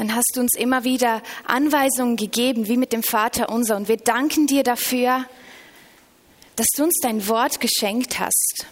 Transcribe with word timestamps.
dann 0.00 0.14
hast 0.14 0.32
du 0.34 0.40
uns 0.40 0.56
immer 0.56 0.84
wieder 0.84 1.22
Anweisungen 1.44 2.16
gegeben, 2.16 2.68
wie 2.68 2.78
mit 2.78 2.94
dem 2.94 3.02
Vater 3.02 3.50
unser. 3.50 3.76
Und 3.76 3.86
wir 3.86 3.98
danken 3.98 4.46
dir 4.46 4.62
dafür, 4.62 5.26
dass 6.56 6.68
du 6.74 6.84
uns 6.84 7.00
dein 7.02 7.28
Wort 7.28 7.60
geschenkt 7.60 8.18
hast. 8.18 8.64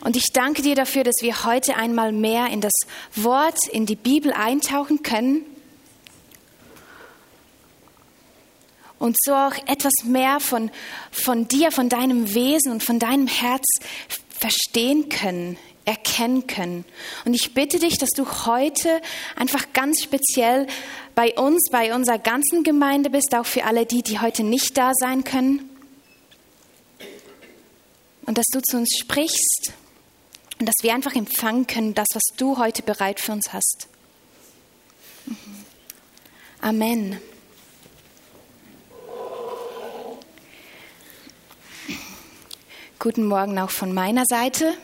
Und 0.00 0.16
ich 0.16 0.32
danke 0.32 0.60
dir 0.62 0.74
dafür, 0.74 1.04
dass 1.04 1.14
wir 1.20 1.44
heute 1.44 1.76
einmal 1.76 2.10
mehr 2.10 2.48
in 2.48 2.60
das 2.60 2.72
Wort, 3.14 3.56
in 3.70 3.86
die 3.86 3.94
Bibel 3.94 4.32
eintauchen 4.32 5.04
können 5.04 5.44
und 8.98 9.16
so 9.20 9.34
auch 9.34 9.54
etwas 9.68 9.92
mehr 10.02 10.40
von, 10.40 10.68
von 11.12 11.46
dir, 11.46 11.70
von 11.70 11.88
deinem 11.88 12.34
Wesen 12.34 12.72
und 12.72 12.82
von 12.82 12.98
deinem 12.98 13.28
Herz 13.28 13.66
verstehen 14.30 15.08
können, 15.08 15.58
erkennen 15.86 16.46
können. 16.46 16.84
Und 17.24 17.32
ich 17.32 17.54
bitte 17.54 17.78
dich, 17.78 17.96
dass 17.96 18.10
du 18.10 18.26
heute 18.46 19.00
einfach 19.36 19.72
ganz 19.72 20.02
speziell 20.02 20.66
bei 21.14 21.34
uns, 21.34 21.70
bei 21.70 21.94
unserer 21.94 22.18
ganzen 22.18 22.64
Gemeinde 22.64 23.08
bist, 23.08 23.34
auch 23.34 23.46
für 23.46 23.64
alle 23.64 23.86
die, 23.86 24.02
die 24.02 24.18
heute 24.18 24.42
nicht 24.42 24.76
da 24.76 24.92
sein 24.94 25.24
können. 25.24 25.70
Und 28.26 28.36
dass 28.36 28.46
du 28.52 28.60
zu 28.60 28.76
uns 28.76 28.98
sprichst 28.98 29.72
und 30.58 30.66
dass 30.66 30.74
wir 30.82 30.92
einfach 30.92 31.14
empfangen 31.14 31.68
können, 31.68 31.94
das, 31.94 32.08
was 32.12 32.24
du 32.36 32.58
heute 32.58 32.82
bereit 32.82 33.20
für 33.20 33.32
uns 33.32 33.52
hast. 33.52 33.88
Mhm. 35.26 35.36
Amen. 36.60 37.20
Guten 42.98 43.26
Morgen 43.26 43.56
auch 43.60 43.70
von 43.70 43.94
meiner 43.94 44.24
Seite. 44.26 44.74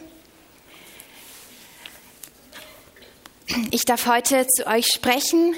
Ich 3.71 3.85
darf 3.85 4.07
heute 4.07 4.47
zu 4.47 4.67
euch 4.67 4.87
sprechen 4.87 5.55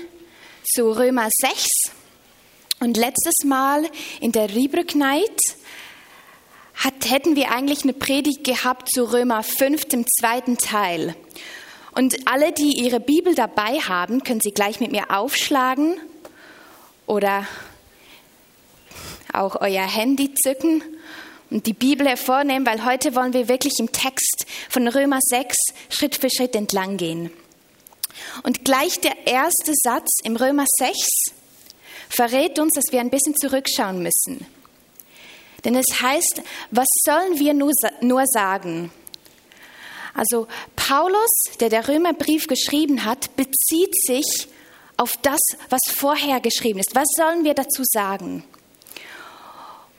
zu 0.64 0.90
Römer 0.90 1.28
6. 1.30 1.68
Und 2.80 2.96
letztes 2.96 3.44
Mal 3.44 3.88
in 4.20 4.32
der 4.32 4.52
Riebrück 4.52 4.96
Night 4.96 5.38
hat, 6.74 7.08
hätten 7.08 7.36
wir 7.36 7.52
eigentlich 7.52 7.84
eine 7.84 7.92
Predigt 7.92 8.42
gehabt 8.42 8.88
zu 8.92 9.12
Römer 9.12 9.44
5, 9.44 9.84
dem 9.84 10.06
zweiten 10.08 10.58
Teil. 10.58 11.14
Und 11.92 12.26
alle, 12.26 12.52
die 12.52 12.82
ihre 12.82 12.98
Bibel 12.98 13.36
dabei 13.36 13.78
haben, 13.78 14.24
können 14.24 14.40
sie 14.40 14.52
gleich 14.52 14.80
mit 14.80 14.90
mir 14.90 15.12
aufschlagen 15.12 15.96
oder 17.06 17.46
auch 19.32 19.60
euer 19.60 19.86
Handy 19.86 20.34
zücken 20.34 20.82
und 21.50 21.66
die 21.66 21.74
Bibel 21.74 22.08
hervornehmen, 22.08 22.66
weil 22.66 22.84
heute 22.84 23.14
wollen 23.14 23.34
wir 23.34 23.48
wirklich 23.48 23.78
im 23.78 23.92
Text 23.92 24.46
von 24.68 24.88
Römer 24.88 25.20
6 25.20 25.56
Schritt 25.90 26.16
für 26.16 26.30
Schritt 26.30 26.56
entlang 26.56 26.96
gehen. 26.96 27.30
Und 28.42 28.64
gleich 28.64 29.00
der 29.00 29.26
erste 29.26 29.72
Satz 29.74 30.08
im 30.22 30.36
Römer 30.36 30.66
6 30.78 30.96
verrät 32.08 32.58
uns, 32.58 32.72
dass 32.74 32.92
wir 32.92 33.00
ein 33.00 33.10
bisschen 33.10 33.34
zurückschauen 33.36 34.02
müssen. 34.02 34.46
Denn 35.64 35.76
es 35.76 36.00
heißt, 36.00 36.42
was 36.70 36.86
sollen 37.04 37.38
wir 37.38 37.54
nur, 37.54 37.72
sagen? 38.26 38.92
Also 40.12 40.46
Paulus, 40.76 41.30
der 41.58 41.70
der 41.70 41.88
Römerbrief 41.88 42.46
geschrieben 42.46 43.04
hat, 43.04 43.34
bezieht 43.36 43.94
sich 44.06 44.48
auf 44.96 45.16
das, 45.22 45.40
was 45.70 45.80
vorher 45.92 46.40
geschrieben 46.40 46.78
ist. 46.78 46.94
Was 46.94 47.08
sollen 47.16 47.44
wir 47.44 47.54
dazu 47.54 47.82
sagen? 47.84 48.44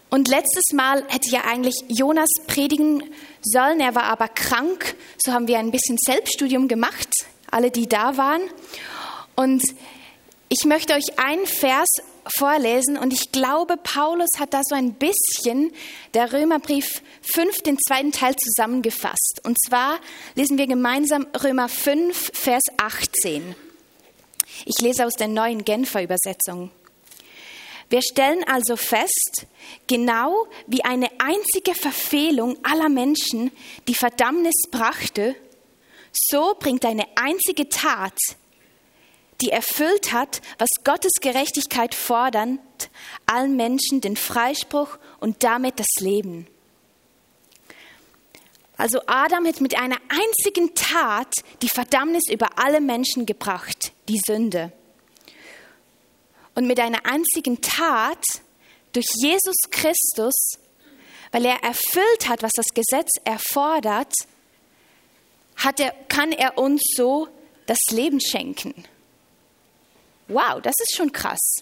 Und 0.10 0.30
letztes 0.30 0.72
Mal 0.72 1.04
hätte 1.10 1.30
ja 1.30 1.42
eigentlich 1.46 1.76
Jonas 1.90 2.30
predigen 2.48 3.04
sollen, 3.42 3.82
er 3.82 3.96
war 3.96 4.04
aber 4.04 4.30
krank. 4.30 4.96
So 5.18 5.34
haben 5.34 5.48
wir 5.48 5.60
ein 5.60 5.72
bisschen 5.72 5.98
Selbststudium 6.00 6.70
gemacht, 6.70 7.10
alle, 7.52 7.72
die 7.72 7.88
da 7.88 8.18
waren. 8.18 8.42
Und 9.36 9.64
ich 10.50 10.66
möchte 10.66 10.94
euch 10.94 11.18
einen 11.18 11.46
Vers 11.46 11.90
vorlesen 12.38 12.98
und 12.98 13.14
ich 13.14 13.32
glaube, 13.32 13.78
Paulus 13.78 14.30
hat 14.40 14.54
da 14.54 14.62
so 14.64 14.76
ein 14.76 14.94
bisschen 14.94 15.72
der 16.14 16.34
Römerbrief 16.34 17.02
5, 17.22 17.62
den 17.62 17.78
zweiten 17.78 18.12
Teil 18.12 18.36
zusammengefasst. 18.36 19.42
Und 19.44 19.58
zwar 19.62 20.00
lesen 20.36 20.58
wir 20.58 20.68
gemeinsam 20.68 21.28
Römer 21.44 21.70
5, 21.70 22.32
Vers 22.34 22.64
18. 22.78 23.56
Ich 24.66 24.80
lese 24.82 25.06
aus 25.06 25.14
der 25.14 25.28
neuen 25.28 25.66
Genfer 25.66 26.04
Übersetzung. 26.04 26.72
Wir 27.90 28.02
stellen 28.02 28.44
also 28.48 28.78
fest, 28.78 29.46
genau 29.88 30.48
wie 30.66 30.84
eine 30.84 31.10
einzige 31.20 31.76
Verfehlung 31.76 32.58
aller 32.64 32.90
Menschen 32.90 33.52
die 33.88 33.94
Verdammnis 33.94 34.56
brachte, 34.72 35.36
so 36.16 36.56
bringt 36.60 36.86
eine 36.86 37.06
einzige 37.16 37.70
Tat, 37.70 38.18
die 39.42 39.50
erfüllt 39.50 40.14
hat, 40.14 40.42
was 40.58 40.70
Gottes 40.84 41.12
Gerechtigkeit 41.22 41.94
fordert, 41.94 42.60
allen 43.26 43.56
Menschen 43.56 44.02
den 44.02 44.16
Freispruch 44.16 44.98
und 45.20 45.44
damit 45.44 45.80
das 45.80 45.88
Leben. 46.00 46.48
Also 48.78 49.00
Adam 49.08 49.46
hat 49.46 49.62
mit 49.62 49.78
einer 49.78 49.98
einzigen 50.10 50.74
Tat 50.76 51.34
die 51.62 51.70
Verdammnis 51.70 52.24
über 52.30 52.58
alle 52.58 52.82
Menschen 52.82 53.26
gebracht, 53.26 53.94
die 54.10 54.20
Sünde 54.26 54.72
und 56.56 56.68
mit 56.68 56.80
einer 56.80 57.06
einzigen 57.06 57.62
Tat 57.62 58.24
durch 58.94 59.08
Jesus 59.22 59.56
Christus, 59.70 60.34
weil 61.32 61.46
er 61.46 61.64
erfüllt 61.64 62.28
hat, 62.28 62.42
was 62.42 62.52
das 62.56 62.68
Gesetz 62.74 63.10
erfordert, 63.26 64.14
hat 65.56 65.80
er, 65.80 65.92
kann 66.08 66.32
er 66.32 66.58
uns 66.58 66.82
so 66.96 67.28
das 67.66 67.80
Leben 67.92 68.20
schenken. 68.20 68.74
Wow, 70.28 70.62
das 70.62 70.74
ist 70.82 70.96
schon 70.96 71.12
krass. 71.12 71.58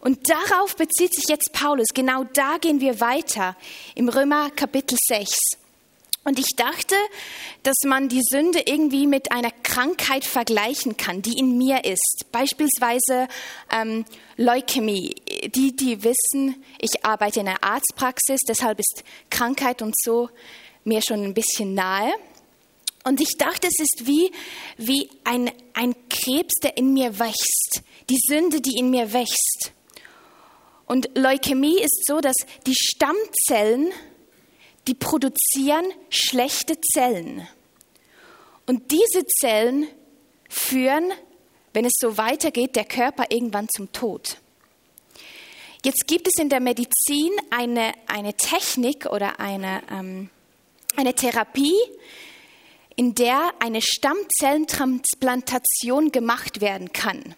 Und 0.00 0.28
darauf 0.28 0.76
bezieht 0.76 1.14
sich 1.14 1.24
jetzt 1.28 1.52
Paulus. 1.52 1.88
Genau 1.94 2.24
da 2.24 2.58
gehen 2.58 2.80
wir 2.80 3.00
weiter 3.00 3.56
im 3.94 4.08
Römer 4.08 4.50
Kapitel 4.50 4.96
6. 5.00 5.30
Und 6.24 6.38
ich 6.38 6.50
dachte, 6.56 6.94
dass 7.64 7.74
man 7.84 8.08
die 8.08 8.22
Sünde 8.22 8.62
irgendwie 8.66 9.08
mit 9.08 9.32
einer 9.32 9.50
Krankheit 9.50 10.24
vergleichen 10.24 10.96
kann, 10.96 11.20
die 11.20 11.36
in 11.36 11.58
mir 11.58 11.84
ist. 11.84 12.26
Beispielsweise 12.30 13.26
ähm, 13.72 14.04
Leukämie. 14.36 15.16
Die, 15.54 15.74
die 15.74 16.04
wissen, 16.04 16.62
ich 16.78 17.04
arbeite 17.04 17.40
in 17.40 17.48
einer 17.48 17.62
Arztpraxis, 17.62 18.40
deshalb 18.46 18.78
ist 18.78 19.02
Krankheit 19.30 19.82
und 19.82 19.94
so 20.00 20.30
mir 20.84 21.00
schon 21.02 21.24
ein 21.24 21.34
bisschen 21.34 21.74
nahe. 21.74 22.12
Und 23.04 23.20
ich 23.20 23.36
dachte, 23.36 23.66
es 23.66 23.78
ist 23.78 24.06
wie, 24.06 24.30
wie 24.76 25.10
ein, 25.24 25.50
ein 25.74 25.94
Krebs, 26.08 26.54
der 26.62 26.76
in 26.76 26.92
mir 26.92 27.18
wächst. 27.18 27.82
Die 28.08 28.18
Sünde, 28.26 28.60
die 28.60 28.78
in 28.78 28.90
mir 28.90 29.12
wächst. 29.12 29.72
Und 30.86 31.10
Leukämie 31.16 31.80
ist 31.80 32.04
so, 32.06 32.20
dass 32.20 32.36
die 32.66 32.74
Stammzellen 32.74 33.92
die 34.86 34.94
produzieren 34.94 35.84
schlechte 36.10 36.80
Zellen. 36.80 37.46
Und 38.66 38.90
diese 38.90 39.26
Zellen 39.26 39.86
führen, 40.48 41.12
wenn 41.72 41.84
es 41.84 41.92
so 41.98 42.16
weitergeht, 42.18 42.76
der 42.76 42.84
Körper 42.84 43.26
irgendwann 43.30 43.68
zum 43.74 43.92
Tod. 43.92 44.36
Jetzt 45.84 46.06
gibt 46.06 46.28
es 46.28 46.34
in 46.40 46.48
der 46.48 46.60
Medizin 46.60 47.30
eine, 47.50 47.92
eine 48.06 48.34
Technik 48.34 49.06
oder 49.06 49.40
eine, 49.40 49.82
ähm, 49.90 50.30
eine 50.96 51.14
Therapie, 51.14 51.74
in 52.96 53.14
der 53.14 53.52
eine 53.60 53.82
Stammzellentransplantation 53.82 56.12
gemacht 56.12 56.60
werden 56.60 56.92
kann. 56.92 57.34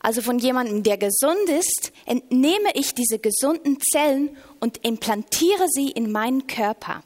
Also 0.00 0.22
von 0.22 0.38
jemandem, 0.38 0.82
der 0.82 0.98
gesund 0.98 1.48
ist, 1.48 1.92
entnehme 2.06 2.70
ich 2.74 2.94
diese 2.94 3.18
gesunden 3.18 3.78
Zellen 3.80 4.36
und 4.60 4.84
implantiere 4.84 5.66
sie 5.68 5.90
in 5.90 6.12
meinen 6.12 6.46
Körper. 6.46 7.02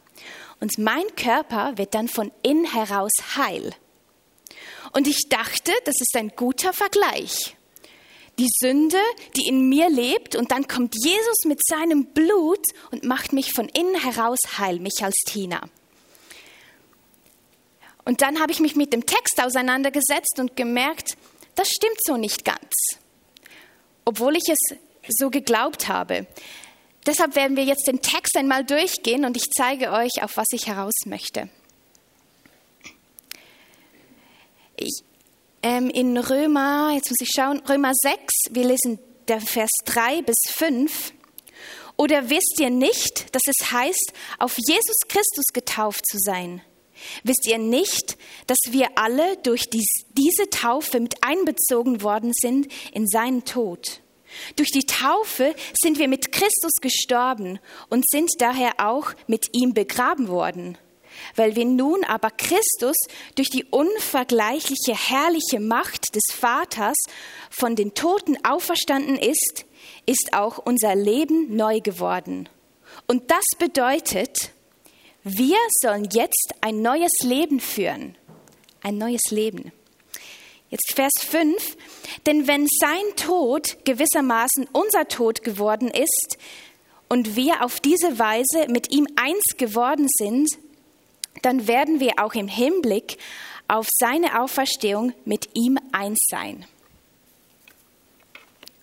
Und 0.61 0.79
mein 0.79 1.05
Körper 1.17 1.77
wird 1.77 1.95
dann 1.95 2.09
von 2.09 2.31
innen 2.43 2.65
heraus 2.65 3.13
heil. 3.37 3.75
Und 4.93 5.09
ich 5.09 5.29
dachte, 5.29 5.73
das 5.85 5.97
ist 6.01 6.17
ein 6.17 6.33
guter 6.37 6.73
Vergleich. 6.73 7.57
Die 8.39 8.49
Sünde, 8.61 8.99
die 9.37 9.49
in 9.49 9.69
mir 9.69 9.91
lebt, 9.91 10.37
und 10.37 10.53
dann 10.53 10.69
kommt 10.69 10.95
Jesus 11.03 11.45
mit 11.47 11.61
seinem 11.67 12.07
Blut 12.07 12.65
und 12.91 13.05
macht 13.05 13.33
mich 13.33 13.53
von 13.53 13.69
innen 13.69 14.01
heraus 14.01 14.39
heil, 14.59 14.79
mich 14.79 15.03
als 15.03 15.17
Tina. 15.27 15.69
Und 18.05 18.21
dann 18.21 18.41
habe 18.41 18.53
ich 18.53 18.61
mich 18.61 18.75
mit 18.75 18.93
dem 18.93 19.07
Text 19.07 19.41
auseinandergesetzt 19.41 20.39
und 20.39 20.57
gemerkt, 20.57 21.17
das 21.55 21.69
stimmt 21.69 21.99
so 22.05 22.17
nicht 22.17 22.45
ganz, 22.45 22.73
obwohl 24.05 24.37
ich 24.37 24.49
es 24.49 24.79
so 25.09 25.31
geglaubt 25.31 25.89
habe. 25.89 26.27
Deshalb 27.07 27.35
werden 27.35 27.57
wir 27.57 27.65
jetzt 27.65 27.87
den 27.87 28.01
Text 28.01 28.37
einmal 28.37 28.65
durchgehen 28.65 29.25
und 29.25 29.37
ich 29.37 29.51
zeige 29.57 29.93
euch, 29.93 30.23
auf 30.23 30.37
was 30.37 30.47
ich 30.53 30.67
heraus 30.69 30.95
möchte. 31.05 31.49
Ich, 34.77 35.03
ähm, 35.63 35.91
in 35.91 36.17
Römer, 36.17 36.93
jetzt 36.95 37.11
muss 37.11 37.21
ich 37.21 37.31
schauen, 37.35 37.61
Römer 37.69 37.93
6, 37.95 38.21
wir 38.51 38.65
lesen 38.65 38.99
der 39.29 39.41
Vers 39.41 39.71
3 39.85 40.23
bis 40.23 40.37
5. 40.49 41.13
Oder 41.97 42.31
wisst 42.31 42.59
ihr 42.59 42.71
nicht, 42.71 43.35
dass 43.35 43.43
es 43.47 43.71
heißt, 43.71 44.13
auf 44.39 44.57
Jesus 44.57 44.97
Christus 45.09 45.47
getauft 45.53 46.07
zu 46.07 46.19
sein? 46.19 46.63
Wisst 47.25 47.47
ihr 47.47 47.59
nicht, 47.59 48.17
dass 48.47 48.59
wir 48.71 48.89
alle 48.97 49.37
durch 49.39 49.71
dies, 49.71 50.05
diese 50.17 50.51
Taufe 50.51 51.01
mit 51.01 51.17
einbezogen 51.23 52.03
worden 52.03 52.33
sind 52.35 52.69
in 52.93 53.07
seinen 53.07 53.45
Tod? 53.45 54.01
Durch 54.57 54.71
die 54.71 54.87
Taufe 54.87 55.55
sind 55.81 55.99
wir 55.99 56.09
mit 56.09 56.33
Christus 56.33 56.73
gestorben 56.81 57.59
und 57.91 58.05
sind 58.09 58.31
daher 58.39 58.75
auch 58.79 59.13
mit 59.27 59.49
ihm 59.53 59.75
begraben 59.75 60.29
worden. 60.29 60.79
Weil 61.37 61.57
wir 61.57 61.67
nun 61.67 62.05
aber 62.05 62.31
Christus 62.31 62.97
durch 63.35 63.51
die 63.51 63.65
unvergleichliche 63.65 64.95
herrliche 64.95 65.61
Macht 65.61 66.15
des 66.15 66.35
Vaters 66.35 66.97
von 67.51 67.77
den 67.77 67.95
Toten 67.95 68.43
auferstanden 68.45 69.19
ist, 69.19 69.67
ist 70.07 70.31
auch 70.33 70.59
unser 70.59 70.95
Leben 70.95 71.55
neu 71.55 71.81
geworden. 71.81 72.49
Und 73.07 73.31
das 73.31 73.45
bedeutet, 73.59 74.53
wir 75.25 75.59
sollen 75.81 76.09
jetzt 76.13 76.55
ein 76.61 76.83
neues 76.83 77.13
Leben 77.23 77.61
führen. 77.61 78.17
Ein 78.83 78.99
neues 78.99 79.31
Leben. 79.31 79.73
Jetzt 80.71 80.95
Vers 80.95 81.13
5. 81.21 81.77
Denn 82.27 82.47
wenn 82.47 82.67
sein 82.67 83.05
Tod 83.17 83.85
gewissermaßen 83.85 84.69
unser 84.73 85.07
Tod 85.07 85.45
geworden 85.45 85.89
ist 85.89 86.39
und 87.09 87.37
wir 87.37 87.65
auf 87.65 87.79
diese 87.79 88.19
Weise 88.19 88.69
mit 88.69 88.91
ihm 88.91 89.07
eins 89.17 89.43
geworden 89.59 90.09
sind, 90.09 90.49
dann 91.43 91.67
werden 91.67 92.01
wir 92.01 92.15
auch 92.19 92.35
im 92.35 92.49
Hinblick 92.49 93.19
auf 93.69 93.87
seine 93.99 94.41
Auferstehung 94.41 95.13
mit 95.25 95.51
ihm 95.55 95.79
eins 95.93 96.19
sein. 96.29 96.67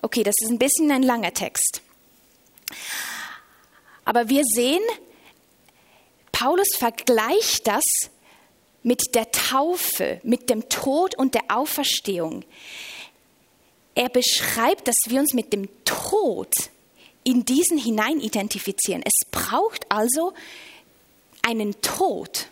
Okay, 0.01 0.23
das 0.23 0.35
ist 0.41 0.49
ein 0.49 0.59
bisschen 0.59 0.91
ein 0.91 1.03
langer 1.03 1.33
Text. 1.33 1.81
Aber 4.05 4.29
wir 4.29 4.43
sehen, 4.45 4.81
Paulus 6.39 6.69
vergleicht 6.77 7.67
das 7.67 7.83
mit 8.81 9.13
der 9.13 9.29
Taufe, 9.29 10.21
mit 10.23 10.49
dem 10.49 10.69
Tod 10.69 11.15
und 11.15 11.33
der 11.33 11.43
Auferstehung. 11.49 12.45
Er 13.93 14.07
beschreibt, 14.07 14.87
dass 14.87 14.95
wir 15.09 15.19
uns 15.19 15.33
mit 15.33 15.51
dem 15.51 15.67
Tod 15.83 16.53
in 17.25 17.43
diesen 17.43 17.77
hinein 17.77 18.21
identifizieren. 18.21 19.03
Es 19.03 19.29
braucht 19.29 19.85
also 19.91 20.31
einen 21.41 21.81
Tod. 21.81 22.47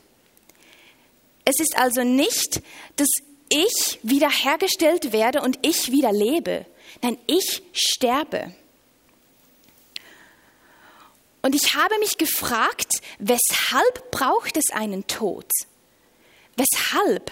Es 1.45 1.61
ist 1.61 1.77
also 1.77 2.03
nicht, 2.03 2.61
dass 2.97 3.07
ich 3.47 3.99
wiederhergestellt 4.03 5.13
werde 5.13 5.41
und 5.41 5.65
ich 5.65 5.93
wieder 5.93 6.11
lebe. 6.11 6.65
Nein, 7.01 7.17
ich 7.25 7.63
sterbe. 7.71 8.53
Und 11.47 11.55
ich 11.55 11.75
habe 11.75 11.97
mich 11.99 12.17
gefragt, 12.17 12.99
weshalb 13.19 14.11
braucht 14.11 14.57
es 14.57 14.65
einen 14.73 15.07
Tod? 15.07 15.49
Weshalb? 16.57 17.31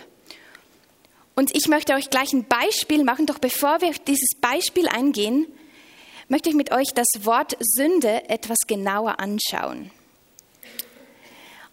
Und 1.36 1.54
ich 1.54 1.68
möchte 1.68 1.96
euch 1.96 2.10
gleich 2.10 2.32
ein 2.32 2.48
Beispiel 2.48 3.04
machen, 3.04 3.26
doch 3.26 3.40
bevor 3.40 3.82
wir 3.82 3.90
auf 3.90 4.00
dieses 4.00 4.30
Beispiel 4.40 4.88
eingehen, 4.88 5.48
möchte 6.30 6.48
ich 6.48 6.56
mit 6.56 6.72
euch 6.72 6.88
das 6.96 7.26
Wort 7.26 7.58
Sünde 7.60 8.30
etwas 8.30 8.60
genauer 8.68 9.20
anschauen. 9.20 9.92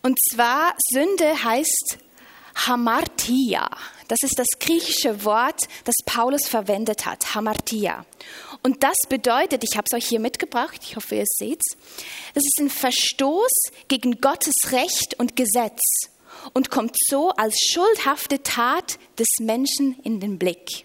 Und 0.02 0.18
zwar 0.32 0.74
Sünde 0.90 1.44
heißt 1.44 1.98
Hamartia. 2.56 3.70
Das 4.08 4.18
ist 4.24 4.36
das 4.36 4.48
griechische 4.58 5.24
Wort, 5.24 5.68
das 5.84 5.94
Paulus 6.04 6.48
verwendet 6.48 7.06
hat, 7.06 7.36
Hamartia. 7.36 8.04
Und 8.62 8.84
das 8.84 8.96
bedeutet, 9.08 9.64
ich 9.64 9.76
habe 9.76 9.86
es 9.90 9.96
euch 9.96 10.08
hier 10.08 10.20
mitgebracht, 10.20 10.80
ich 10.84 10.94
hoffe, 10.94 11.16
ihr 11.16 11.24
seht 11.26 11.60
es, 12.34 12.44
ist 12.44 12.60
ein 12.60 12.70
Verstoß 12.70 13.50
gegen 13.88 14.20
Gottes 14.20 14.54
Recht 14.70 15.16
und 15.18 15.34
Gesetz 15.34 15.80
und 16.52 16.70
kommt 16.70 16.96
so 17.08 17.30
als 17.30 17.56
schuldhafte 17.72 18.42
Tat 18.42 18.98
des 19.18 19.26
Menschen 19.40 19.98
in 20.04 20.20
den 20.20 20.38
Blick. 20.38 20.84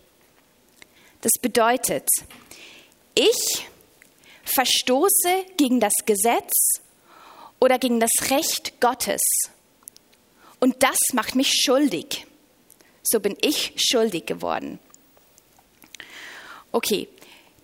Das 1.22 1.34
bedeutet, 1.40 2.08
ich 3.14 3.68
verstoße 4.44 5.46
gegen 5.58 5.80
das 5.80 5.94
Gesetz 6.06 6.82
oder 7.60 7.78
gegen 7.78 8.00
das 8.00 8.12
Recht 8.30 8.80
Gottes. 8.80 9.22
Und 10.60 10.82
das 10.82 10.98
macht 11.14 11.36
mich 11.36 11.52
schuldig. 11.52 12.26
So 13.04 13.20
bin 13.20 13.38
ich 13.42 13.74
schuldig 13.78 14.26
geworden. 14.26 14.80
Okay, 16.72 17.08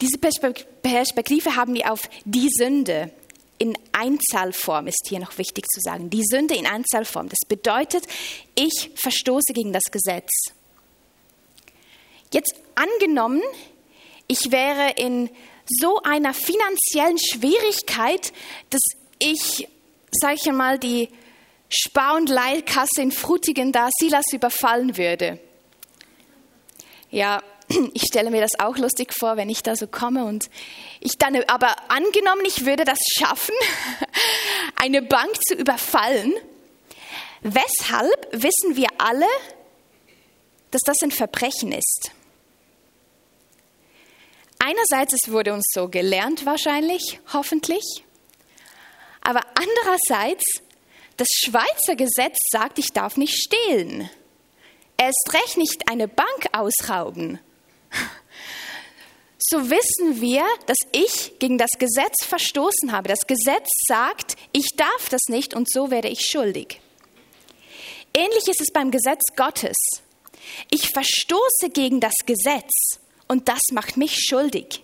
diese 0.04 0.18
Perspektive 0.18 1.56
haben 1.56 1.74
wir 1.76 1.90
auf 1.90 2.02
die 2.26 2.50
Sünde 2.50 3.10
in 3.58 3.78
Einzahlform, 3.94 4.88
ist 4.88 5.06
hier 5.08 5.20
noch 5.20 5.38
wichtig 5.38 5.66
zu 5.68 5.80
sagen. 5.80 6.10
Die 6.10 6.24
Sünde 6.26 6.56
in 6.56 6.68
Einzahlform. 6.68 7.30
Das 7.30 7.40
bedeutet, 7.48 8.04
ich 8.54 8.92
verstoße 8.96 9.54
gegen 9.54 9.72
das 9.72 9.84
Gesetz. 9.92 10.30
Jetzt 12.34 12.54
angenommen, 12.76 13.42
ich 14.28 14.52
wäre 14.52 14.92
in 14.98 15.30
so 15.68 16.02
einer 16.04 16.34
finanziellen 16.34 17.18
Schwierigkeit, 17.18 18.34
dass 18.70 18.82
ich, 19.20 19.70
sage 20.12 20.36
ich 20.36 20.50
einmal, 20.50 20.80
die 20.80 21.08
Spar- 21.70 22.18
und 22.18 22.28
Leihkasse 22.28 23.02
in 23.02 23.12
Frutigen 23.14 23.72
da 23.72 23.88
Silas 23.98 24.26
überfallen 24.34 24.98
würde. 24.98 25.40
Ja, 27.10 27.42
ich 27.94 28.04
stelle 28.04 28.32
mir 28.32 28.42
das 28.42 28.60
auch 28.60 28.78
lustig 28.78 29.14
vor, 29.18 29.38
wenn 29.38 29.50
ich 29.50 29.64
da 29.64 29.76
so 29.76 29.88
komme 29.88 30.26
und 30.26 30.50
ich 31.00 31.18
dann, 31.18 31.36
aber 31.48 31.76
angenommen, 31.90 32.44
ich 32.46 32.66
würde 32.66 32.84
das 32.86 33.00
schaffen, 33.18 33.56
eine 34.76 35.02
Bank 35.02 35.32
zu 35.48 35.56
überfallen, 35.56 36.34
weshalb 37.42 38.28
wissen 38.32 38.76
wir 38.76 38.90
alle, 38.98 39.28
dass 40.72 40.82
das 40.86 40.98
ein 41.04 41.12
Verbrechen 41.12 41.72
ist? 41.72 42.12
Einerseits, 44.60 45.14
es 45.14 45.32
wurde 45.32 45.54
uns 45.54 45.66
so 45.74 45.90
gelernt 45.90 46.46
wahrscheinlich, 46.46 47.20
hoffentlich, 47.34 48.04
aber 49.22 49.42
andererseits, 49.56 50.44
das 51.18 51.28
Schweizer 51.46 51.96
Gesetz 51.96 52.38
sagt, 52.52 52.80
ich 52.80 52.88
darf 52.88 53.18
nicht 53.18 53.36
stehlen. 53.36 54.10
Erst 54.98 55.30
recht 55.34 55.58
nicht 55.58 55.90
eine 55.90 56.08
Bank 56.08 56.48
ausrauben 56.54 57.40
so 59.38 59.70
wissen 59.70 60.22
wir, 60.22 60.46
dass 60.66 60.78
ich 60.92 61.40
gegen 61.40 61.58
das 61.58 61.72
Gesetz 61.78 62.26
verstoßen 62.26 62.92
habe. 62.92 63.10
Das 63.10 63.22
Gesetz 63.28 63.68
sagt, 63.88 64.36
ich 64.52 64.68
darf 64.76 65.10
das 65.10 65.22
nicht 65.28 65.54
und 65.54 65.72
so 65.72 65.92
werde 65.92 66.10
ich 66.10 66.28
schuldig. 66.32 66.80
Ähnlich 68.14 68.48
ist 68.48 68.62
es 68.62 68.72
beim 68.72 68.92
Gesetz 68.92 69.22
Gottes. 69.36 69.76
Ich 70.70 70.90
verstoße 70.90 71.70
gegen 71.74 72.00
das 72.00 72.14
Gesetz 72.26 73.00
und 73.28 73.48
das 73.48 73.62
macht 73.72 73.98
mich 73.98 74.20
schuldig. 74.20 74.84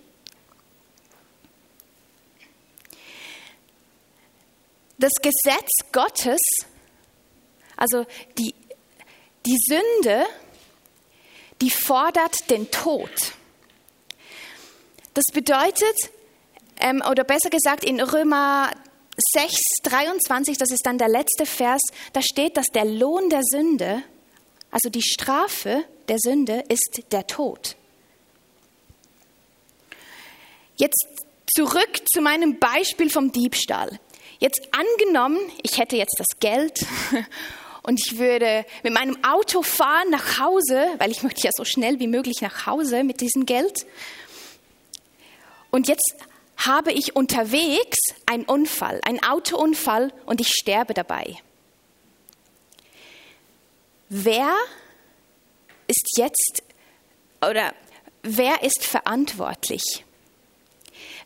Das 4.98 5.12
Gesetz 5.22 5.70
Gottes, 5.92 6.40
also 7.76 8.04
die, 8.36 8.54
die 9.46 9.56
Sünde, 9.66 10.26
die 11.60 11.70
fordert 11.70 12.50
den 12.50 12.70
Tod. 12.70 13.10
Das 15.14 15.24
bedeutet, 15.32 16.10
ähm, 16.80 17.02
oder 17.08 17.24
besser 17.24 17.50
gesagt 17.50 17.84
in 17.84 18.00
Römer 18.00 18.70
6, 19.32 19.54
23, 19.82 20.56
das 20.56 20.70
ist 20.70 20.86
dann 20.86 20.98
der 20.98 21.08
letzte 21.08 21.46
Vers, 21.46 21.80
da 22.12 22.22
steht, 22.22 22.56
dass 22.56 22.66
der 22.66 22.84
Lohn 22.84 23.28
der 23.28 23.42
Sünde, 23.42 24.02
also 24.70 24.88
die 24.88 25.02
Strafe 25.02 25.84
der 26.08 26.18
Sünde, 26.18 26.64
ist 26.68 27.02
der 27.12 27.26
Tod. 27.26 27.76
Jetzt 30.76 31.06
zurück 31.54 32.02
zu 32.10 32.22
meinem 32.22 32.58
Beispiel 32.58 33.10
vom 33.10 33.32
Diebstahl. 33.32 33.98
Jetzt 34.38 34.62
angenommen, 34.72 35.38
ich 35.62 35.78
hätte 35.78 35.96
jetzt 35.96 36.18
das 36.18 36.38
Geld 36.40 36.86
und 37.82 38.00
ich 38.04 38.18
würde 38.18 38.64
mit 38.82 38.92
meinem 38.92 39.22
Auto 39.24 39.62
fahren 39.62 40.10
nach 40.10 40.38
Hause, 40.38 40.86
weil 40.98 41.10
ich 41.10 41.22
möchte 41.22 41.42
ja 41.42 41.50
so 41.54 41.64
schnell 41.64 41.98
wie 41.98 42.06
möglich 42.06 42.40
nach 42.40 42.66
Hause 42.66 43.04
mit 43.04 43.20
diesem 43.20 43.46
Geld. 43.46 43.86
Und 45.70 45.88
jetzt 45.88 46.14
habe 46.56 46.92
ich 46.92 47.16
unterwegs 47.16 47.98
einen 48.26 48.44
Unfall, 48.44 49.00
einen 49.04 49.22
Autounfall 49.22 50.12
und 50.26 50.40
ich 50.40 50.48
sterbe 50.48 50.94
dabei. 50.94 51.36
Wer 54.08 54.54
ist 55.86 56.16
jetzt 56.16 56.62
oder 57.40 57.72
wer 58.22 58.62
ist 58.62 58.84
verantwortlich? 58.84 60.04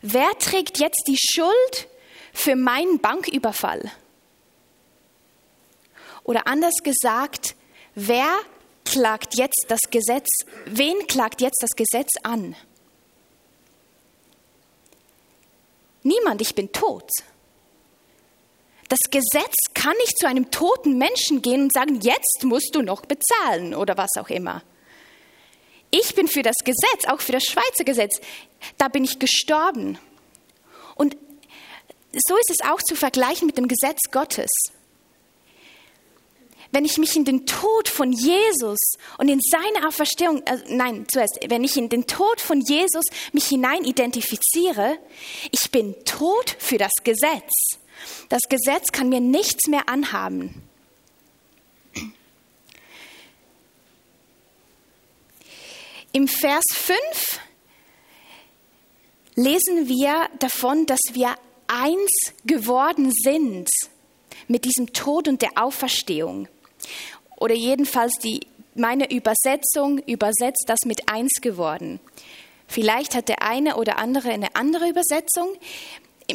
Wer 0.01 0.29
trägt 0.39 0.79
jetzt 0.79 1.03
die 1.07 1.17
Schuld 1.17 1.87
für 2.31 2.55
meinen 2.55 2.99
Banküberfall? 2.99 3.91
Oder 6.25 6.47
anders 6.47 6.75
gesagt, 6.83 7.55
wer 7.93 8.27
klagt 8.83 9.35
jetzt 9.37 9.65
das 9.69 9.79
Gesetz, 9.89 10.27
wen 10.65 11.07
klagt 11.07 11.39
jetzt 11.39 11.61
das 11.61 11.71
Gesetz 11.71 12.09
an? 12.23 12.55
Niemand, 16.03 16.41
ich 16.41 16.53
bin 16.53 16.71
tot. 16.71 17.09
Das 18.89 18.99
Gesetz 19.09 19.55
kann 19.73 19.95
nicht 19.97 20.19
zu 20.19 20.27
einem 20.27 20.51
toten 20.51 20.97
Menschen 20.97 21.41
gehen 21.41 21.63
und 21.63 21.73
sagen, 21.73 22.01
jetzt 22.01 22.43
musst 22.43 22.75
du 22.75 22.81
noch 22.81 23.05
bezahlen 23.05 23.73
oder 23.73 23.97
was 23.97 24.11
auch 24.19 24.29
immer. 24.29 24.61
Ich 25.89 26.13
bin 26.13 26.27
für 26.27 26.43
das 26.43 26.57
Gesetz, 26.63 27.07
auch 27.07 27.21
für 27.21 27.31
das 27.31 27.45
Schweizer 27.45 27.83
Gesetz. 27.83 28.19
Da 28.77 28.87
bin 28.87 29.03
ich 29.03 29.17
gestorben. 29.17 29.97
Und 30.95 31.17
so 32.11 32.37
ist 32.37 32.49
es 32.49 32.67
auch 32.67 32.81
zu 32.81 32.95
vergleichen 32.95 33.47
mit 33.47 33.57
dem 33.57 33.67
Gesetz 33.67 33.99
Gottes. 34.11 34.51
Wenn 36.75 36.83
ich 36.83 36.97
mich 36.97 37.15
in 37.15 37.23
den 37.23 37.45
Tod 37.45 37.87
von 37.87 38.11
Jesus 38.11 38.77
und 39.17 39.29
in 39.29 39.39
seine 39.39 39.87
Auferstehung, 39.87 40.43
äh, 40.45 40.57
nein, 40.67 41.05
zuerst, 41.09 41.39
wenn 41.47 41.63
ich 41.63 41.77
in 41.77 41.87
den 41.87 42.05
Tod 42.05 42.41
von 42.41 42.59
Jesus 42.59 43.05
mich 43.31 43.45
hinein 43.45 43.85
identifiziere, 43.85 44.97
ich 45.53 45.71
bin 45.71 45.95
tot 46.03 46.53
für 46.59 46.77
das 46.77 46.91
Gesetz. 47.05 47.77
Das 48.27 48.41
Gesetz 48.49 48.91
kann 48.91 49.07
mir 49.07 49.21
nichts 49.21 49.69
mehr 49.69 49.87
anhaben. 49.87 50.63
Im 56.11 56.27
Vers 56.27 56.65
5 56.73 57.39
lesen 59.35 59.87
wir 59.87 60.27
davon, 60.39 60.85
dass 60.87 60.99
wir 61.13 61.35
eins 61.67 62.33
geworden 62.43 63.13
sind 63.13 63.69
mit 64.49 64.65
diesem 64.65 64.91
Tod 64.91 65.29
und 65.29 65.41
der 65.41 65.51
Auferstehung. 65.55 66.49
Oder 67.37 67.55
jedenfalls 67.55 68.17
die, 68.19 68.41
meine 68.75 69.11
Übersetzung 69.11 69.99
übersetzt 69.99 70.65
das 70.67 70.79
mit 70.85 71.09
eins 71.09 71.41
geworden. 71.41 71.99
Vielleicht 72.67 73.15
hat 73.15 73.29
der 73.29 73.41
eine 73.41 73.77
oder 73.77 73.97
andere 73.97 74.29
eine 74.29 74.55
andere 74.55 74.89
Übersetzung. 74.89 75.49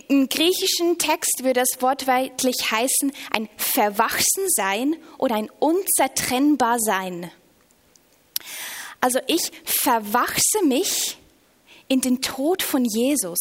Im 0.08 0.28
griechischen 0.28 0.98
Text 0.98 1.42
würde 1.42 1.60
das 1.60 1.82
wortwörtlich 1.82 2.70
heißen 2.70 3.12
ein 3.32 3.48
Verwachsensein 3.56 4.96
oder 5.18 5.34
ein 5.34 5.50
unzertrennbar 5.58 6.78
Sein. 6.78 7.30
Also 9.00 9.18
ich 9.26 9.50
verwachse 9.64 10.64
mich 10.64 11.16
in 11.88 12.00
den 12.00 12.20
Tod 12.20 12.62
von 12.62 12.84
Jesus 12.84 13.38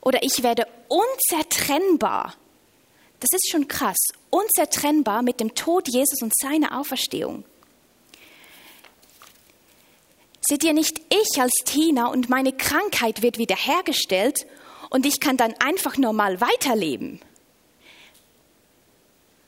oder 0.00 0.22
ich 0.22 0.42
werde 0.42 0.66
unzertrennbar. 0.88 2.34
Das 3.20 3.28
ist 3.32 3.50
schon 3.50 3.68
krass, 3.68 3.98
unzertrennbar 4.30 5.22
mit 5.22 5.40
dem 5.40 5.54
Tod 5.54 5.88
Jesus 5.88 6.22
und 6.22 6.32
seiner 6.34 6.78
Auferstehung. 6.78 7.44
Seht 10.40 10.64
ihr 10.64 10.72
nicht, 10.72 11.00
ich 11.10 11.40
als 11.40 11.52
Tina 11.64 12.06
und 12.06 12.30
meine 12.30 12.52
Krankheit 12.52 13.22
wird 13.22 13.38
wiederhergestellt 13.38 14.46
und 14.88 15.06
ich 15.06 15.20
kann 15.20 15.36
dann 15.36 15.54
einfach 15.60 15.98
normal 15.98 16.40
weiterleben. 16.40 17.20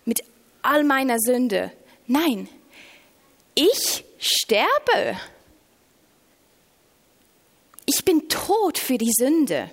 Mit 0.05 0.23
all 0.61 0.85
meiner 0.85 1.19
Sünde. 1.19 1.73
Nein, 2.07 2.49
ich 3.55 4.05
sterbe. 4.19 5.19
Ich 7.87 8.05
bin 8.05 8.29
tot 8.29 8.79
für 8.79 8.99
die 8.99 9.13
Sünde. 9.13 9.71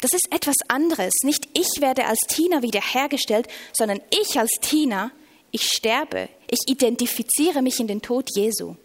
Das 0.00 0.12
ist 0.12 0.28
etwas 0.30 0.56
anderes. 0.68 1.12
Nicht 1.22 1.48
ich 1.52 1.80
werde 1.80 2.06
als 2.06 2.20
Tina 2.28 2.62
wiederhergestellt, 2.62 3.48
sondern 3.72 4.00
ich 4.10 4.38
als 4.38 4.52
Tina, 4.62 5.10
ich 5.50 5.62
sterbe. 5.64 6.28
Ich 6.48 6.60
identifiziere 6.66 7.62
mich 7.62 7.80
in 7.80 7.86
den 7.86 8.02
Tod 8.02 8.28
Jesu. 8.34 8.76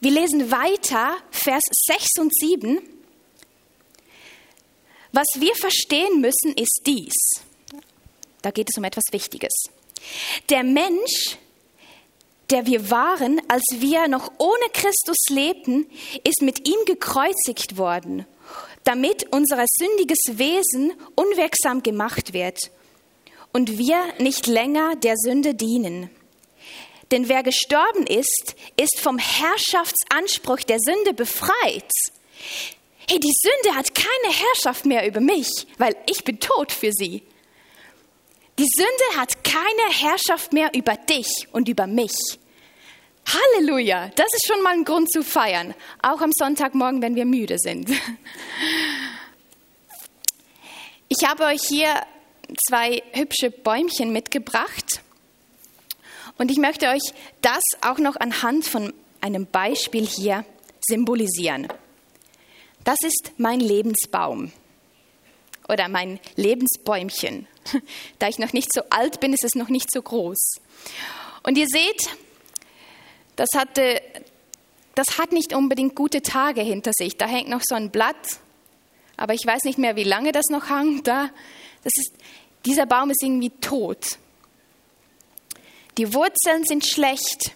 Wir 0.00 0.10
lesen 0.12 0.50
weiter, 0.50 1.16
Vers 1.30 1.62
6 1.86 2.06
und 2.20 2.34
7. 2.34 2.80
Was 5.12 5.26
wir 5.36 5.54
verstehen 5.56 6.20
müssen, 6.20 6.54
ist 6.56 6.82
dies. 6.86 7.14
Da 8.42 8.50
geht 8.50 8.68
es 8.70 8.78
um 8.78 8.84
etwas 8.84 9.04
Wichtiges. 9.10 9.52
Der 10.48 10.62
Mensch, 10.62 11.36
der 12.50 12.66
wir 12.66 12.90
waren, 12.90 13.40
als 13.48 13.64
wir 13.72 14.06
noch 14.08 14.32
ohne 14.38 14.68
Christus 14.72 15.16
lebten, 15.30 15.86
ist 16.24 16.42
mit 16.42 16.68
ihm 16.68 16.78
gekreuzigt 16.86 17.76
worden, 17.76 18.26
damit 18.88 19.26
unser 19.34 19.62
sündiges 19.68 20.38
Wesen 20.38 20.94
unwirksam 21.14 21.82
gemacht 21.82 22.32
wird 22.32 22.58
und 23.52 23.76
wir 23.76 24.02
nicht 24.18 24.46
länger 24.46 24.96
der 24.96 25.14
Sünde 25.18 25.54
dienen. 25.54 26.08
Denn 27.10 27.28
wer 27.28 27.42
gestorben 27.42 28.06
ist, 28.06 28.56
ist 28.80 28.98
vom 28.98 29.18
Herrschaftsanspruch 29.18 30.60
der 30.60 30.78
Sünde 30.80 31.12
befreit. 31.12 31.90
Hey, 33.06 33.20
die 33.20 33.34
Sünde 33.42 33.76
hat 33.76 33.94
keine 33.94 34.34
Herrschaft 34.34 34.86
mehr 34.86 35.06
über 35.06 35.20
mich, 35.20 35.66
weil 35.76 35.94
ich 36.10 36.24
bin 36.24 36.40
tot 36.40 36.72
für 36.72 36.92
sie. 36.92 37.22
Die 38.58 38.68
Sünde 38.74 39.20
hat 39.20 39.44
keine 39.44 39.92
Herrschaft 39.92 40.54
mehr 40.54 40.70
über 40.74 40.96
dich 40.96 41.46
und 41.52 41.68
über 41.68 41.86
mich. 41.86 42.38
Halleluja, 43.28 44.10
das 44.14 44.26
ist 44.32 44.46
schon 44.46 44.62
mal 44.62 44.72
ein 44.72 44.84
Grund 44.84 45.12
zu 45.12 45.22
feiern, 45.22 45.74
auch 46.02 46.22
am 46.22 46.30
Sonntagmorgen, 46.32 47.02
wenn 47.02 47.14
wir 47.14 47.26
müde 47.26 47.58
sind. 47.58 47.90
Ich 51.08 51.26
habe 51.26 51.44
euch 51.44 51.60
hier 51.68 51.94
zwei 52.68 53.02
hübsche 53.12 53.50
Bäumchen 53.50 54.12
mitgebracht 54.12 55.02
und 56.38 56.50
ich 56.50 56.56
möchte 56.56 56.86
euch 56.86 57.12
das 57.42 57.62
auch 57.82 57.98
noch 57.98 58.16
anhand 58.16 58.66
von 58.66 58.94
einem 59.20 59.46
Beispiel 59.46 60.06
hier 60.06 60.44
symbolisieren. 60.80 61.68
Das 62.84 62.96
ist 63.04 63.32
mein 63.36 63.60
Lebensbaum 63.60 64.52
oder 65.68 65.88
mein 65.88 66.18
Lebensbäumchen. 66.36 67.46
Da 68.18 68.28
ich 68.28 68.38
noch 68.38 68.54
nicht 68.54 68.72
so 68.72 68.80
alt 68.88 69.20
bin, 69.20 69.34
ist 69.34 69.44
es 69.44 69.54
noch 69.54 69.68
nicht 69.68 69.92
so 69.92 70.00
groß. 70.00 70.54
Und 71.42 71.58
ihr 71.58 71.66
seht, 71.66 72.08
das, 73.38 73.48
hatte, 73.54 74.02
das 74.96 75.16
hat 75.16 75.30
nicht 75.30 75.54
unbedingt 75.54 75.94
gute 75.94 76.22
Tage 76.22 76.60
hinter 76.60 76.90
sich. 76.92 77.16
Da 77.16 77.26
hängt 77.26 77.48
noch 77.48 77.62
so 77.64 77.76
ein 77.76 77.90
Blatt, 77.90 78.40
aber 79.16 79.32
ich 79.32 79.46
weiß 79.46 79.62
nicht 79.62 79.78
mehr, 79.78 79.94
wie 79.94 80.04
lange 80.04 80.32
das 80.32 80.46
noch 80.50 80.68
hängt. 80.68 81.06
Da. 81.06 81.30
Das 81.84 81.92
ist, 81.96 82.12
dieser 82.66 82.84
Baum 82.84 83.10
ist 83.10 83.22
irgendwie 83.22 83.50
tot. 83.60 84.18
Die 85.98 86.12
Wurzeln 86.14 86.64
sind 86.64 86.84
schlecht, 86.84 87.54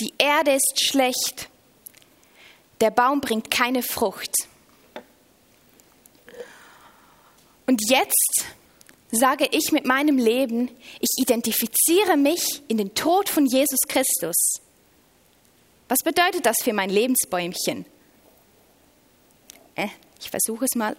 die 0.00 0.12
Erde 0.18 0.52
ist 0.52 0.84
schlecht, 0.84 1.48
der 2.82 2.90
Baum 2.90 3.22
bringt 3.22 3.50
keine 3.50 3.82
Frucht. 3.82 4.32
Und 7.66 7.80
jetzt 7.88 8.44
sage 9.10 9.48
ich 9.50 9.72
mit 9.72 9.86
meinem 9.86 10.18
Leben, 10.18 10.70
ich 11.00 11.22
identifiziere 11.22 12.18
mich 12.18 12.62
in 12.68 12.76
den 12.76 12.94
Tod 12.94 13.30
von 13.30 13.46
Jesus 13.46 13.78
Christus. 13.88 14.63
Was 15.94 16.02
bedeutet 16.02 16.44
das 16.44 16.56
für 16.60 16.72
mein 16.72 16.90
Lebensbäumchen? 16.90 17.86
Äh, 19.76 19.86
ich 20.20 20.28
versuche 20.28 20.64
es 20.64 20.74
mal. 20.74 20.96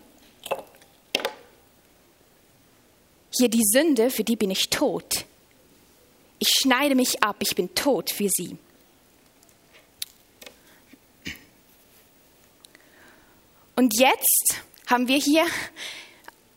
Hier 3.37 3.49
die 3.49 3.65
Sünde, 3.65 4.09
für 4.09 4.23
die 4.23 4.37
bin 4.37 4.51
ich 4.51 4.69
tot. 4.69 5.25
Ich 6.39 6.47
schneide 6.47 6.95
mich 6.95 7.21
ab, 7.21 7.35
ich 7.39 7.57
bin 7.57 7.75
tot 7.75 8.09
für 8.09 8.29
sie. 8.29 8.57
Und 13.75 13.99
jetzt 13.99 14.61
haben 14.87 15.09
wir 15.09 15.17
hier, 15.17 15.45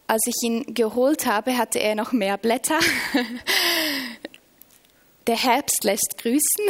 als 0.06 0.24
ich 0.28 0.36
ihn 0.44 0.74
geholt 0.74 1.26
habe, 1.26 1.58
hatte 1.58 1.80
er 1.80 1.96
noch 1.96 2.12
mehr 2.12 2.38
Blätter. 2.38 2.78
Der 5.26 5.36
Herbst 5.36 5.82
lässt 5.82 6.18
grüßen. 6.18 6.68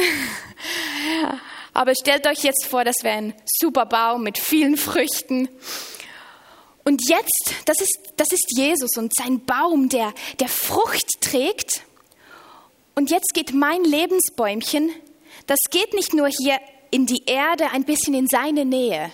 Aber 1.73 1.93
stellt 1.95 2.27
euch 2.27 2.43
jetzt 2.43 2.65
vor, 2.65 2.83
das 2.83 2.97
wäre 3.03 3.17
ein 3.17 3.33
super 3.45 3.85
Baum 3.85 4.23
mit 4.23 4.37
vielen 4.37 4.77
Früchten. 4.77 5.49
Und 6.83 7.07
jetzt, 7.07 7.53
das 7.65 7.79
ist, 7.81 7.97
das 8.17 8.31
ist 8.31 8.47
Jesus 8.55 8.91
und 8.97 9.13
sein 9.15 9.45
Baum, 9.45 9.89
der, 9.89 10.13
der 10.39 10.49
Frucht 10.49 11.21
trägt. 11.21 11.83
Und 12.95 13.11
jetzt 13.11 13.33
geht 13.33 13.53
mein 13.53 13.83
Lebensbäumchen, 13.83 14.89
das 15.47 15.59
geht 15.69 15.93
nicht 15.93 16.13
nur 16.13 16.27
hier 16.27 16.59
in 16.91 17.05
die 17.05 17.23
Erde, 17.25 17.71
ein 17.71 17.85
bisschen 17.85 18.13
in 18.13 18.27
seine 18.27 18.65
Nähe, 18.65 19.11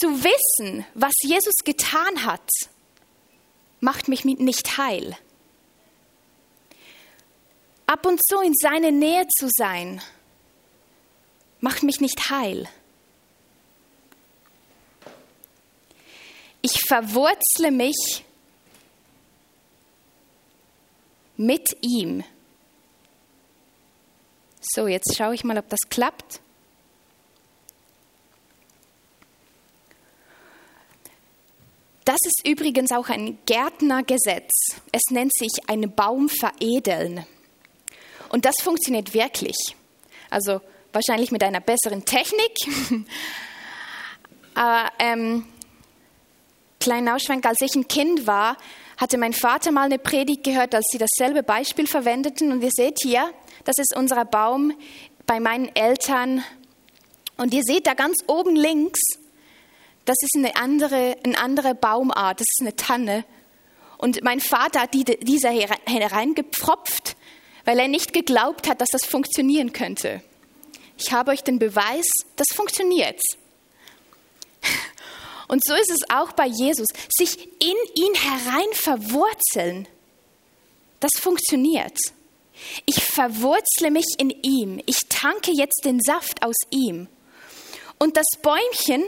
zu 0.00 0.08
wissen, 0.24 0.84
was 0.94 1.12
Jesus 1.22 1.54
getan 1.64 2.24
hat, 2.24 2.48
macht 3.80 4.08
mich 4.08 4.24
nicht 4.24 4.76
heil. 4.78 5.16
Ab 7.86 8.06
und 8.06 8.20
zu 8.24 8.40
in 8.40 8.54
seine 8.54 8.92
Nähe 8.92 9.26
zu 9.38 9.48
sein, 9.50 10.00
macht 11.60 11.82
mich 11.82 12.00
nicht 12.00 12.30
heil. 12.30 12.68
Ich 16.62 16.80
verwurzle 16.88 17.70
mich 17.70 18.24
mit 21.36 21.66
ihm. 21.82 22.24
So, 24.60 24.86
jetzt 24.86 25.14
schaue 25.16 25.34
ich 25.34 25.44
mal, 25.44 25.58
ob 25.58 25.68
das 25.68 25.80
klappt. 25.90 26.40
Das 32.04 32.18
ist 32.26 32.46
übrigens 32.46 32.92
auch 32.92 33.08
ein 33.08 33.38
Gärtnergesetz. 33.46 34.50
Es 34.92 35.02
nennt 35.10 35.32
sich 35.34 35.52
einen 35.68 35.94
Baum 35.94 36.28
veredeln. 36.28 37.26
Und 38.34 38.44
das 38.46 38.56
funktioniert 38.60 39.14
wirklich. 39.14 39.54
Also 40.28 40.60
wahrscheinlich 40.92 41.30
mit 41.30 41.44
einer 41.44 41.60
besseren 41.60 42.04
Technik. 42.04 42.50
Aber 44.54 44.90
ähm, 44.98 45.46
kleinen 46.80 47.08
Ausschwenk, 47.10 47.46
als 47.46 47.60
ich 47.60 47.76
ein 47.76 47.86
Kind 47.86 48.26
war, 48.26 48.56
hatte 48.96 49.18
mein 49.18 49.34
Vater 49.34 49.70
mal 49.70 49.84
eine 49.84 50.00
Predigt 50.00 50.42
gehört, 50.42 50.74
als 50.74 50.84
sie 50.90 50.98
dasselbe 50.98 51.44
Beispiel 51.44 51.86
verwendeten. 51.86 52.50
Und 52.50 52.60
ihr 52.60 52.72
seht 52.72 52.98
hier, 53.04 53.30
das 53.62 53.76
ist 53.78 53.96
unser 53.96 54.24
Baum 54.24 54.72
bei 55.26 55.38
meinen 55.38 55.68
Eltern. 55.76 56.42
Und 57.36 57.54
ihr 57.54 57.62
seht 57.62 57.86
da 57.86 57.94
ganz 57.94 58.16
oben 58.26 58.56
links, 58.56 58.98
das 60.06 60.16
ist 60.20 60.36
eine 60.36 60.56
andere, 60.56 61.18
eine 61.22 61.38
andere 61.38 61.76
Baumart, 61.76 62.40
das 62.40 62.48
ist 62.50 62.62
eine 62.62 62.74
Tanne. 62.74 63.24
Und 63.96 64.24
mein 64.24 64.40
Vater 64.40 64.80
hat 64.80 64.94
die, 64.94 65.04
diese 65.04 65.50
hereingepfropft, 65.50 67.14
weil 67.64 67.78
er 67.78 67.88
nicht 67.88 68.12
geglaubt 68.12 68.68
hat, 68.68 68.80
dass 68.80 68.88
das 68.90 69.04
funktionieren 69.04 69.72
könnte. 69.72 70.22
Ich 70.98 71.12
habe 71.12 71.32
euch 71.32 71.42
den 71.42 71.58
Beweis, 71.58 72.08
das 72.36 72.46
funktioniert. 72.54 73.20
Und 75.48 75.62
so 75.64 75.74
ist 75.74 75.90
es 75.90 76.08
auch 76.08 76.32
bei 76.32 76.46
Jesus. 76.46 76.86
Sich 77.16 77.38
in 77.60 77.76
ihn 77.94 78.14
herein 78.14 78.72
verwurzeln, 78.72 79.88
das 81.00 81.10
funktioniert. 81.20 81.98
Ich 82.86 83.02
verwurzle 83.04 83.90
mich 83.90 84.06
in 84.18 84.30
ihm. 84.30 84.80
Ich 84.86 85.00
tanke 85.08 85.50
jetzt 85.52 85.84
den 85.84 86.00
Saft 86.00 86.42
aus 86.42 86.56
ihm. 86.70 87.08
Und 87.98 88.16
das 88.16 88.26
Bäumchen, 88.42 89.04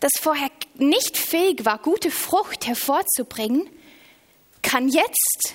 das 0.00 0.12
vorher 0.20 0.50
nicht 0.74 1.16
fähig 1.16 1.64
war, 1.64 1.78
gute 1.78 2.10
Frucht 2.10 2.66
hervorzubringen, 2.66 3.68
kann 4.62 4.88
jetzt 4.88 5.54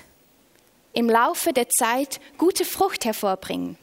im 0.93 1.09
Laufe 1.09 1.53
der 1.53 1.69
Zeit 1.69 2.19
gute 2.37 2.65
Frucht 2.65 3.05
hervorbringen. 3.05 3.77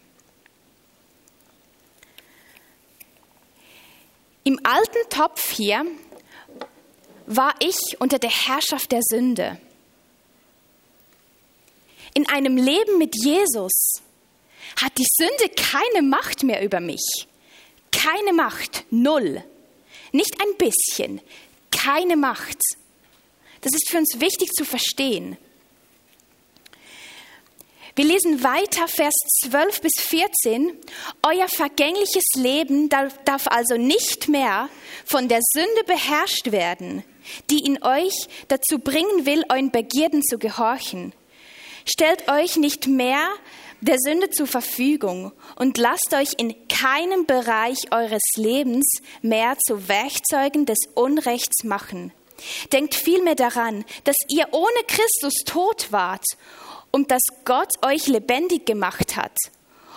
Im 4.44 4.60
alten 4.62 5.08
Topf 5.08 5.52
hier 5.52 5.86
war 7.26 7.54
ich 7.60 8.00
unter 8.00 8.18
der 8.18 8.30
Herrschaft 8.30 8.92
der 8.92 9.00
Sünde. 9.02 9.58
In 12.12 12.28
einem 12.28 12.56
Leben 12.56 12.98
mit 12.98 13.14
Jesus 13.16 13.94
hat 14.80 14.98
die 14.98 15.06
Sünde 15.18 15.54
keine 15.54 16.06
Macht 16.06 16.42
mehr 16.42 16.62
über 16.62 16.80
mich. 16.80 17.26
Keine 17.90 18.32
Macht, 18.32 18.84
null. 18.90 19.42
Nicht 20.12 20.36
ein 20.40 20.56
bisschen, 20.58 21.20
keine 21.70 22.16
Macht. 22.16 22.58
Das 23.62 23.72
ist 23.72 23.90
für 23.90 23.98
uns 23.98 24.20
wichtig 24.20 24.52
zu 24.52 24.64
verstehen. 24.64 25.38
Wir 27.96 28.06
lesen 28.06 28.42
weiter, 28.42 28.88
Vers 28.88 29.14
12 29.44 29.80
bis 29.80 29.92
14. 29.98 30.76
Euer 31.22 31.46
vergängliches 31.46 32.24
Leben 32.34 32.88
darf, 32.88 33.46
also 33.46 33.76
nicht 33.76 34.26
mehr 34.26 34.68
von 35.04 35.28
der 35.28 35.38
Sünde 35.52 35.84
beherrscht 35.86 36.50
werden, 36.50 37.04
die 37.50 37.64
in 37.64 37.80
euch 37.84 38.26
dazu 38.48 38.80
bringen 38.80 39.26
will, 39.26 39.44
euren 39.48 39.70
Begierden 39.70 40.22
zu 40.22 40.38
gehorchen. 40.38 41.12
Stellt 41.84 42.28
euch 42.28 42.56
nicht 42.56 42.88
mehr 42.88 43.28
der 43.80 43.98
Sünde 44.00 44.28
zur 44.30 44.48
Verfügung 44.48 45.30
und 45.54 45.78
lasst 45.78 46.14
euch 46.14 46.32
in 46.36 46.66
keinem 46.66 47.26
Bereich 47.26 47.92
eures 47.92 48.24
Lebens 48.34 48.86
mehr 49.22 49.56
zu 49.64 49.86
Werkzeugen 49.86 50.66
des 50.66 50.78
Unrechts 50.94 51.62
machen. 51.62 52.12
Denkt 52.72 52.96
vielmehr 52.96 53.36
daran, 53.36 53.84
dass 54.02 54.16
ihr 54.28 54.48
ohne 54.50 54.82
Christus 54.88 55.34
tot 55.44 55.92
wart 55.92 56.24
und 56.94 57.10
dass 57.10 57.22
Gott 57.44 57.72
euch 57.84 58.06
lebendig 58.06 58.66
gemacht 58.66 59.16
hat 59.16 59.36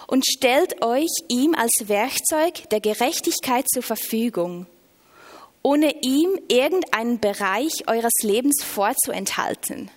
und 0.07 0.25
stellt 0.25 0.83
euch 0.83 1.11
ihm 1.27 1.53
als 1.53 1.71
Werkzeug 1.83 2.67
der 2.71 2.79
Gerechtigkeit 2.79 3.69
zur 3.71 3.83
Verfügung, 3.83 4.65
ohne 5.61 5.93
ihm 6.01 6.39
irgendeinen 6.47 7.19
Bereich 7.19 7.87
eures 7.87 8.13
Lebens 8.23 8.63
vorzuenthalten. 8.63 9.91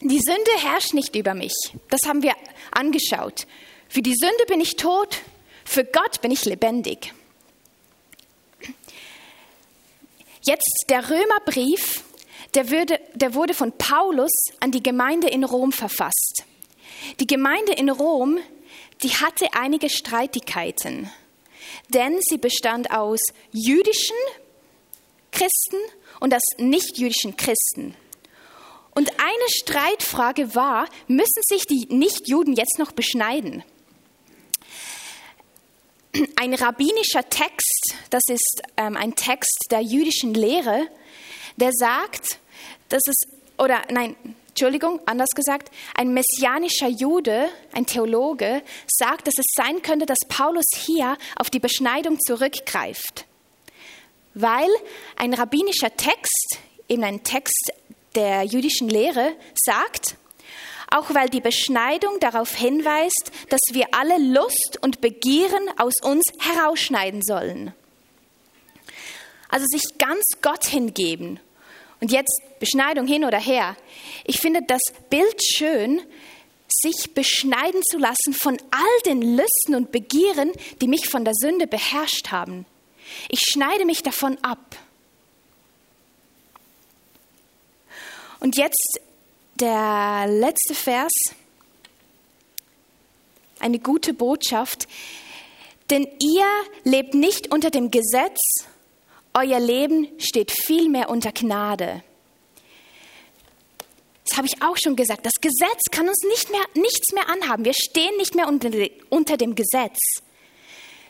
Die 0.00 0.18
Sünde 0.18 0.50
herrscht 0.58 0.92
nicht 0.92 1.14
über 1.14 1.34
mich. 1.34 1.54
Das 1.88 2.00
haben 2.08 2.24
wir 2.24 2.34
angeschaut. 2.72 3.46
Für 3.88 4.02
die 4.02 4.16
Sünde 4.16 4.44
bin 4.48 4.60
ich 4.60 4.74
tot, 4.74 5.18
für 5.64 5.84
Gott 5.84 6.20
bin 6.20 6.32
ich 6.32 6.46
lebendig. 6.46 7.14
Jetzt 10.48 10.84
der 10.90 11.10
Römerbrief, 11.10 12.04
der, 12.54 12.70
würde, 12.70 13.00
der 13.14 13.34
wurde 13.34 13.52
von 13.52 13.72
Paulus 13.72 14.30
an 14.60 14.70
die 14.70 14.82
Gemeinde 14.82 15.28
in 15.28 15.42
Rom 15.42 15.72
verfasst. 15.72 16.44
Die 17.18 17.26
Gemeinde 17.26 17.72
in 17.72 17.90
Rom, 17.90 18.38
die 19.02 19.10
hatte 19.10 19.48
einige 19.54 19.90
Streitigkeiten, 19.90 21.10
denn 21.88 22.20
sie 22.20 22.38
bestand 22.38 22.92
aus 22.92 23.18
jüdischen 23.50 24.16
Christen 25.32 25.78
und 26.20 26.32
aus 26.32 26.42
nichtjüdischen 26.58 27.36
Christen. 27.36 27.96
Und 28.94 29.10
eine 29.18 29.48
Streitfrage 29.48 30.54
war, 30.54 30.88
müssen 31.08 31.42
sich 31.48 31.64
die 31.66 31.88
Nichtjuden 31.90 32.54
jetzt 32.54 32.78
noch 32.78 32.92
beschneiden? 32.92 33.64
ein 36.36 36.54
rabbinischer 36.54 37.28
Text, 37.28 37.94
das 38.10 38.22
ist 38.28 38.62
ähm, 38.76 38.96
ein 38.96 39.14
Text 39.14 39.66
der 39.70 39.80
jüdischen 39.80 40.34
Lehre, 40.34 40.86
der 41.56 41.70
sagt, 41.72 42.38
dass 42.88 43.02
es, 43.08 43.28
oder 43.58 43.82
nein, 43.90 44.16
Entschuldigung, 44.48 45.00
anders 45.06 45.30
gesagt, 45.34 45.70
ein 45.94 46.14
messianischer 46.14 46.88
Jude, 46.88 47.48
ein 47.72 47.84
Theologe, 47.86 48.62
sagt, 48.86 49.26
dass 49.26 49.34
es 49.38 49.46
sein 49.54 49.82
könnte, 49.82 50.06
dass 50.06 50.18
Paulus 50.28 50.64
hier 50.74 51.18
auf 51.36 51.50
die 51.50 51.58
Beschneidung 51.58 52.18
zurückgreift. 52.20 53.26
Weil 54.34 54.68
ein 55.16 55.34
rabbinischer 55.34 55.94
Text, 55.96 56.58
eben 56.88 57.04
ein 57.04 57.22
Text 57.22 57.72
der 58.14 58.44
jüdischen 58.44 58.88
Lehre, 58.88 59.34
sagt, 59.54 60.16
auch 60.90 61.14
weil 61.14 61.28
die 61.28 61.40
Beschneidung 61.40 62.20
darauf 62.20 62.54
hinweist, 62.54 63.30
dass 63.48 63.60
wir 63.72 63.86
alle 63.92 64.18
Lust 64.18 64.78
und 64.82 65.00
Begieren 65.00 65.68
aus 65.78 65.94
uns 66.02 66.22
herausschneiden 66.38 67.22
sollen. 67.22 67.72
Also 69.48 69.66
sich 69.68 69.98
ganz 69.98 70.22
Gott 70.42 70.66
hingeben. 70.66 71.40
Und 72.00 72.12
jetzt 72.12 72.40
Beschneidung 72.60 73.06
hin 73.06 73.24
oder 73.24 73.38
her. 73.38 73.76
Ich 74.24 74.40
finde 74.40 74.60
das 74.66 74.82
Bild 75.08 75.42
schön, 75.42 76.02
sich 76.68 77.14
beschneiden 77.14 77.82
zu 77.90 77.98
lassen 77.98 78.34
von 78.34 78.58
all 78.70 79.00
den 79.06 79.22
Lüsten 79.22 79.74
und 79.74 79.92
Begieren, 79.92 80.52
die 80.80 80.88
mich 80.88 81.08
von 81.08 81.24
der 81.24 81.34
Sünde 81.34 81.66
beherrscht 81.66 82.30
haben. 82.30 82.66
Ich 83.28 83.40
schneide 83.40 83.84
mich 83.84 84.02
davon 84.02 84.36
ab. 84.42 84.76
Und 88.40 88.58
jetzt 88.58 89.00
der 89.60 90.26
letzte 90.28 90.74
Vers, 90.74 91.12
eine 93.58 93.78
gute 93.78 94.14
Botschaft, 94.14 94.86
denn 95.90 96.06
ihr 96.20 96.46
lebt 96.84 97.14
nicht 97.14 97.52
unter 97.52 97.70
dem 97.70 97.90
Gesetz, 97.90 98.38
euer 99.34 99.60
Leben 99.60 100.08
steht 100.18 100.50
vielmehr 100.50 101.08
unter 101.10 101.32
Gnade. 101.32 102.02
Das 104.28 104.38
habe 104.38 104.48
ich 104.48 104.62
auch 104.62 104.76
schon 104.82 104.96
gesagt. 104.96 105.24
Das 105.24 105.34
Gesetz 105.40 105.82
kann 105.90 106.08
uns 106.08 106.22
nicht 106.24 106.50
mehr, 106.50 106.64
nichts 106.74 107.12
mehr 107.12 107.28
anhaben. 107.28 107.64
Wir 107.64 107.74
stehen 107.74 108.16
nicht 108.16 108.34
mehr 108.34 108.48
unter, 108.48 108.70
unter 109.08 109.36
dem 109.36 109.54
Gesetz. 109.54 109.98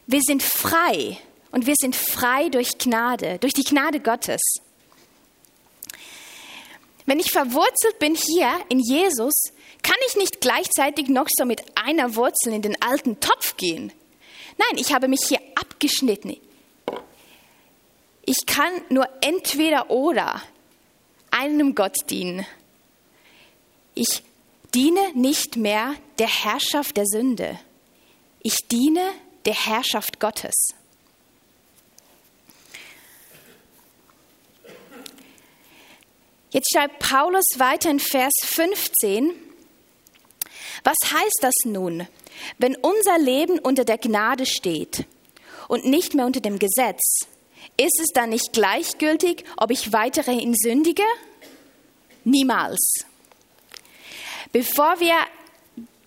Wir 0.06 0.20
sind 0.20 0.42
frei 0.42 1.18
und 1.50 1.66
wir 1.66 1.74
sind 1.80 1.96
frei 1.96 2.48
durch 2.50 2.78
Gnade, 2.78 3.38
durch 3.38 3.54
die 3.54 3.64
Gnade 3.64 4.00
Gottes. 4.00 4.40
Wenn 7.06 7.20
ich 7.20 7.30
verwurzelt 7.30 7.98
bin 8.00 8.16
hier 8.16 8.50
in 8.68 8.80
Jesus, 8.80 9.32
kann 9.82 9.96
ich 10.08 10.16
nicht 10.16 10.40
gleichzeitig 10.40 11.08
noch 11.08 11.28
so 11.30 11.44
mit 11.44 11.62
einer 11.76 12.16
Wurzel 12.16 12.52
in 12.52 12.62
den 12.62 12.80
alten 12.82 13.20
Topf 13.20 13.56
gehen. 13.56 13.92
Nein, 14.58 14.78
ich 14.78 14.92
habe 14.92 15.06
mich 15.06 15.20
hier 15.26 15.40
abgeschnitten. 15.54 16.36
Ich 18.24 18.44
kann 18.46 18.72
nur 18.88 19.08
entweder 19.20 19.90
oder 19.90 20.42
einem 21.30 21.76
Gott 21.76 21.96
dienen. 22.10 22.44
Ich 23.94 24.22
diene 24.74 25.12
nicht 25.14 25.56
mehr 25.56 25.94
der 26.18 26.28
Herrschaft 26.28 26.96
der 26.96 27.06
Sünde. 27.06 27.58
Ich 28.42 28.66
diene 28.66 29.12
der 29.44 29.54
Herrschaft 29.54 30.18
Gottes. 30.18 30.74
Jetzt 36.56 36.72
schreibt 36.72 37.00
Paulus 37.00 37.44
weiter 37.58 37.90
in 37.90 38.00
Vers 38.00 38.32
15, 38.42 39.34
was 40.84 40.96
heißt 41.04 41.38
das 41.42 41.54
nun, 41.64 42.08
wenn 42.56 42.76
unser 42.76 43.18
Leben 43.18 43.58
unter 43.58 43.84
der 43.84 43.98
Gnade 43.98 44.46
steht? 44.46 45.04
und 45.68 45.84
nicht 45.84 46.14
mehr 46.14 46.26
unter 46.26 46.40
dem 46.40 46.58
Gesetz, 46.58 47.00
ist 47.76 48.00
es 48.00 48.08
dann 48.14 48.30
nicht 48.30 48.52
gleichgültig, 48.52 49.44
ob 49.56 49.70
ich 49.70 49.92
weiterhin 49.92 50.54
sündige? 50.54 51.02
Niemals. 52.24 53.04
Bevor 54.52 55.00
wir 55.00 55.16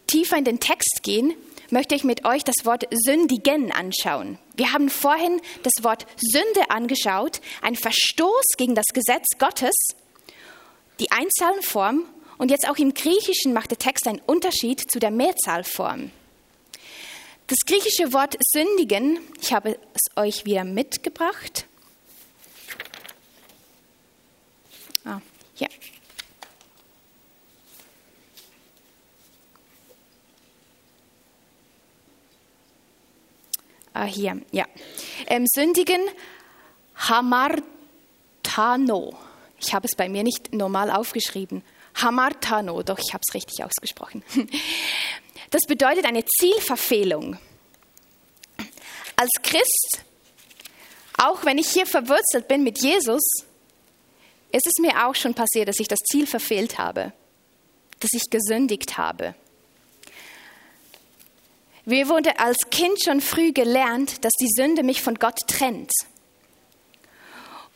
tiefer 0.08 0.38
in 0.38 0.46
den 0.46 0.60
Text 0.60 1.02
gehen, 1.04 1.36
möchte 1.70 1.94
ich 1.94 2.04
mit 2.04 2.26
euch 2.26 2.44
das 2.44 2.66
Wort 2.66 2.88
sündigen 2.92 3.72
anschauen. 3.72 4.40
Wir 4.56 4.74
haben 4.74 4.90
vorhin 4.90 5.40
das 5.62 5.84
Wort 5.84 6.08
Sünde 6.18 6.70
angeschaut, 6.72 7.42
ein 7.62 7.76
Verstoß 7.76 8.46
gegen 8.58 8.74
das 8.74 8.88
Gesetz 8.92 9.26
Gottes, 9.38 9.76
die 11.00 11.12
Einzahlform 11.12 12.06
und 12.38 12.52
jetzt 12.52 12.68
auch 12.68 12.78
im 12.78 12.94
Griechischen 12.94 13.54
macht 13.54 13.72
der 13.72 13.78
Text 13.78 14.08
einen 14.08 14.22
Unterschied 14.26 14.92
zu 14.92 15.00
der 15.00 15.12
Mehrzahlform. 15.12 16.12
Das 17.48 17.58
griechische 17.66 18.14
Wort 18.14 18.36
sündigen, 18.52 19.20
ich 19.42 19.54
habe 19.54 19.80
es 19.94 20.02
euch 20.16 20.46
wieder 20.46 20.64
mitgebracht. 20.64 21.66
Ah, 25.04 25.20
hier. 25.56 25.70
Ah, 33.94 34.06
hier, 34.06 34.42
ja. 34.52 34.66
Ähm, 35.28 35.46
sündigen, 35.48 36.02
Hamartano. 36.96 37.58
Ich 39.62 39.74
habe 39.74 39.88
es 39.88 39.96
bei 39.96 40.10
mir 40.10 40.24
nicht 40.24 40.54
normal 40.54 40.92
aufgeschrieben. 40.92 41.64
Hamartano, 41.96 42.82
doch 42.84 43.00
ich 43.00 43.14
habe 43.14 43.22
es 43.28 43.34
richtig 43.34 43.64
ausgesprochen. 43.64 44.24
Das 45.52 45.64
bedeutet 45.64 46.06
eine 46.06 46.24
Zielverfehlung. 46.40 47.40
Als 49.16 49.32
Christ, 49.42 50.04
auch 51.18 51.44
wenn 51.44 51.58
ich 51.58 51.70
hier 51.70 51.88
verwurzelt 51.88 52.48
bin 52.48 52.64
mit 52.64 52.84
Jesus, 52.84 53.24
ist 54.52 54.68
es 54.68 54.80
mir 54.80 55.08
auch 55.08 55.16
schon 55.16 55.34
passiert, 55.34 55.68
dass 55.68 55.80
ich 55.80 55.88
das 55.88 55.98
Ziel 56.12 56.28
verfehlt 56.28 56.78
habe, 56.78 57.14
dass 58.00 58.12
ich 58.14 58.30
gesündigt 58.30 59.00
habe. 59.00 59.34
Mir 61.86 62.08
wurde 62.08 62.38
als 62.40 62.58
Kind 62.70 63.04
schon 63.04 63.20
früh 63.20 63.52
gelernt, 63.52 64.24
dass 64.24 64.34
die 64.40 64.50
Sünde 64.56 64.84
mich 64.84 65.02
von 65.02 65.16
Gott 65.16 65.40
trennt. 65.48 65.92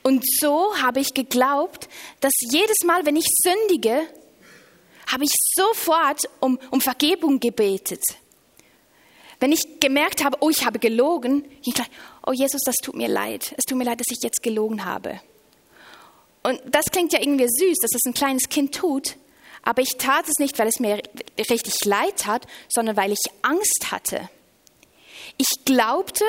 Und 0.04 0.24
so 0.39 0.76
habe 0.82 1.00
ich 1.00 1.13
geglaubt, 1.13 1.88
dass 2.20 2.34
jedes 2.42 2.84
Mal, 2.86 3.06
wenn 3.06 3.16
ich 3.16 3.26
sündige, 3.42 4.02
habe 5.08 5.24
ich 5.24 5.32
sofort 5.56 6.22
um, 6.39 6.60
um 6.72 6.82
Vergebung 6.82 7.39
gebetet. 7.39 8.04
Wenn 9.39 9.52
ich 9.52 9.80
gemerkt 9.80 10.24
habe, 10.24 10.38
oh, 10.42 10.50
ich 10.50 10.66
habe 10.66 10.80
gelogen, 10.80 11.46
ich 11.63 11.74
dachte, 11.74 11.92
oh 12.26 12.32
Jesus, 12.32 12.62
das 12.66 12.76
tut 12.76 12.96
mir 12.96 13.10
leid. 13.10 13.54
Es 13.58 13.66
tut 13.66 13.78
mir 13.78 13.84
leid, 13.84 14.00
dass 14.00 14.08
ich 14.10 14.24
jetzt 14.24 14.42
gelogen 14.42 14.86
habe. 14.86 15.20
Und 16.44 16.62
das 16.66 16.86
klingt 16.86 17.13
ja 17.13 17.20
irgendwie 17.20 17.48
süß, 17.48 17.78
dass 17.82 17.92
das 17.92 18.06
ein 18.06 18.13
kleines 18.13 18.50
Kind 18.50 18.76
tut. 18.76 19.16
Aber 19.63 19.82
ich 19.82 19.98
tat 19.98 20.26
es 20.28 20.39
nicht, 20.39 20.60
weil 20.60 20.68
es 20.68 20.80
mir 20.80 21.02
richtig 21.38 21.86
leid 21.86 22.18
tat, 22.18 22.46
sondern 22.70 22.98
weil 22.98 23.13
ich 23.13 23.20
Angst 23.42 23.92
hatte. 23.92 24.30
Ich 25.38 25.66
glaubte, 25.66 26.26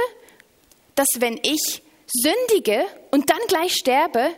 dass 0.94 1.08
wenn 1.18 1.38
ich 1.42 1.82
sündige 2.14 2.86
und 3.10 3.30
dann 3.30 3.40
gleich 3.48 3.74
sterbe, 3.74 4.30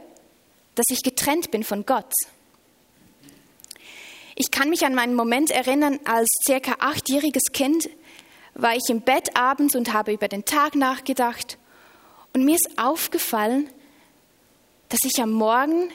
dass 0.74 0.86
ich 0.90 1.02
getrennt 1.02 1.50
bin 1.50 1.62
von 1.62 1.84
Gott. 1.84 2.12
Ich 4.34 4.50
kann 4.50 4.70
mich 4.70 4.84
an 4.84 4.94
meinen 4.94 5.14
Moment 5.14 5.50
erinnern, 5.50 5.98
als 6.04 6.28
circa 6.46 6.76
achtjähriges 6.78 7.44
Kind 7.52 7.88
war 8.54 8.74
ich 8.74 8.88
im 8.88 9.02
Bett 9.02 9.36
abends 9.36 9.74
und 9.74 9.92
habe 9.92 10.12
über 10.12 10.28
den 10.28 10.44
Tag 10.44 10.74
nachgedacht. 10.74 11.58
Und 12.32 12.44
mir 12.44 12.54
ist 12.54 12.78
aufgefallen, 12.78 13.68
dass 14.88 15.00
ich 15.04 15.22
am 15.22 15.32
Morgen 15.32 15.90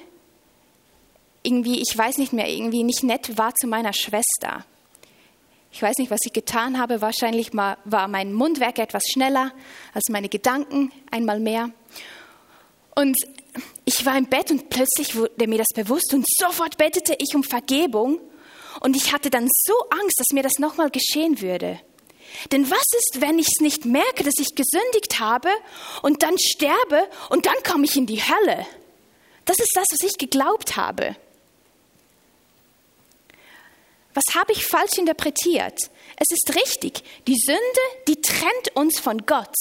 irgendwie, 1.43 1.81
ich 1.81 1.97
weiß 1.97 2.17
nicht 2.17 2.33
mehr, 2.33 2.49
irgendwie 2.49 2.83
nicht 2.83 3.03
nett 3.03 3.37
war 3.37 3.53
zu 3.55 3.67
meiner 3.67 3.93
Schwester. 3.93 4.65
Ich 5.71 5.81
weiß 5.81 5.97
nicht, 5.97 6.11
was 6.11 6.19
ich 6.25 6.33
getan 6.33 6.77
habe. 6.77 7.01
Wahrscheinlich 7.01 7.53
war 7.53 8.07
mein 8.07 8.33
Mundwerk 8.33 8.79
etwas 8.79 9.03
schneller 9.11 9.51
als 9.93 10.09
meine 10.09 10.29
Gedanken, 10.29 10.91
einmal 11.09 11.39
mehr. 11.39 11.71
Und 12.95 13.17
ich 13.85 14.05
war 14.05 14.17
im 14.17 14.25
Bett 14.25 14.51
und 14.51 14.69
plötzlich 14.69 15.15
wurde 15.15 15.47
mir 15.47 15.57
das 15.57 15.67
bewusst 15.73 16.13
und 16.13 16.25
sofort 16.27 16.77
bettete 16.77 17.15
ich 17.19 17.35
um 17.35 17.43
Vergebung 17.43 18.19
und 18.79 18.95
ich 18.95 19.13
hatte 19.13 19.29
dann 19.29 19.47
so 19.65 19.73
Angst, 19.89 20.19
dass 20.19 20.33
mir 20.33 20.43
das 20.43 20.59
nochmal 20.59 20.89
geschehen 20.89 21.41
würde. 21.41 21.79
Denn 22.51 22.69
was 22.69 22.83
ist, 22.97 23.21
wenn 23.21 23.39
ich 23.39 23.47
es 23.47 23.61
nicht 23.61 23.85
merke, 23.85 24.23
dass 24.23 24.39
ich 24.39 24.55
gesündigt 24.55 25.19
habe 25.19 25.49
und 26.01 26.23
dann 26.23 26.37
sterbe 26.39 27.07
und 27.29 27.45
dann 27.45 27.55
komme 27.65 27.85
ich 27.85 27.95
in 27.95 28.05
die 28.05 28.21
Hölle? 28.21 28.65
Das 29.45 29.57
ist 29.59 29.71
das, 29.73 29.85
was 29.91 30.09
ich 30.09 30.17
geglaubt 30.17 30.77
habe. 30.77 31.15
Was 34.13 34.35
habe 34.35 34.51
ich 34.51 34.65
falsch 34.65 34.97
interpretiert? 34.97 35.89
Es 36.17 36.27
ist 36.31 36.55
richtig, 36.55 37.03
die 37.27 37.37
Sünde, 37.37 37.61
die 38.07 38.21
trennt 38.21 38.75
uns 38.75 38.99
von 38.99 39.25
Gott. 39.25 39.55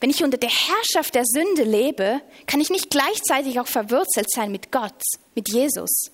Wenn 0.00 0.10
ich 0.10 0.22
unter 0.22 0.38
der 0.38 0.50
Herrschaft 0.50 1.14
der 1.14 1.24
Sünde 1.26 1.64
lebe, 1.64 2.20
kann 2.46 2.60
ich 2.60 2.70
nicht 2.70 2.90
gleichzeitig 2.90 3.58
auch 3.58 3.66
verwurzelt 3.66 4.30
sein 4.30 4.52
mit 4.52 4.70
Gott, 4.70 5.02
mit 5.34 5.52
Jesus. 5.52 6.10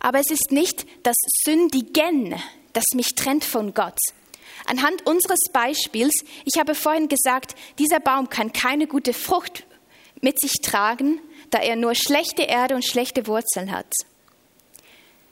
Aber 0.00 0.18
es 0.18 0.30
ist 0.30 0.50
nicht 0.50 0.86
das 1.04 1.16
Sündigen, 1.44 2.34
das 2.74 2.84
mich 2.94 3.14
trennt 3.14 3.44
von 3.44 3.72
Gott. 3.72 3.98
Anhand 4.66 5.06
unseres 5.06 5.40
Beispiels, 5.52 6.12
ich 6.44 6.58
habe 6.58 6.74
vorhin 6.74 7.08
gesagt, 7.08 7.54
dieser 7.78 8.00
Baum 8.00 8.28
kann 8.28 8.52
keine 8.52 8.86
gute 8.86 9.14
Frucht 9.14 9.64
mit 10.20 10.38
sich 10.40 10.52
tragen, 10.62 11.20
da 11.54 11.60
er 11.60 11.76
nur 11.76 11.94
schlechte 11.94 12.42
Erde 12.42 12.74
und 12.74 12.84
schlechte 12.84 13.28
Wurzeln 13.28 13.70
hat. 13.70 13.86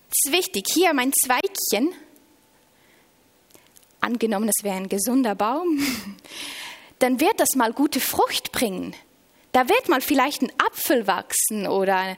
Es 0.09 0.27
ist 0.27 0.33
wichtig, 0.33 0.67
hier 0.73 0.95
mein 0.95 1.13
Zweigchen, 1.13 1.93
angenommen 4.01 4.49
es 4.49 4.63
wäre 4.63 4.77
ein 4.77 4.89
gesunder 4.89 5.35
Baum, 5.35 5.85
dann 7.01 7.19
wird 7.19 7.41
das 7.41 7.57
mal 7.57 7.73
gute 7.73 7.99
Frucht 7.99 8.53
bringen. 8.53 8.95
Da 9.51 9.69
wird 9.69 9.89
mal 9.89 10.01
vielleicht 10.01 10.43
ein 10.43 10.53
Apfel 10.65 11.09
wachsen 11.09 11.67
oder 11.67 12.17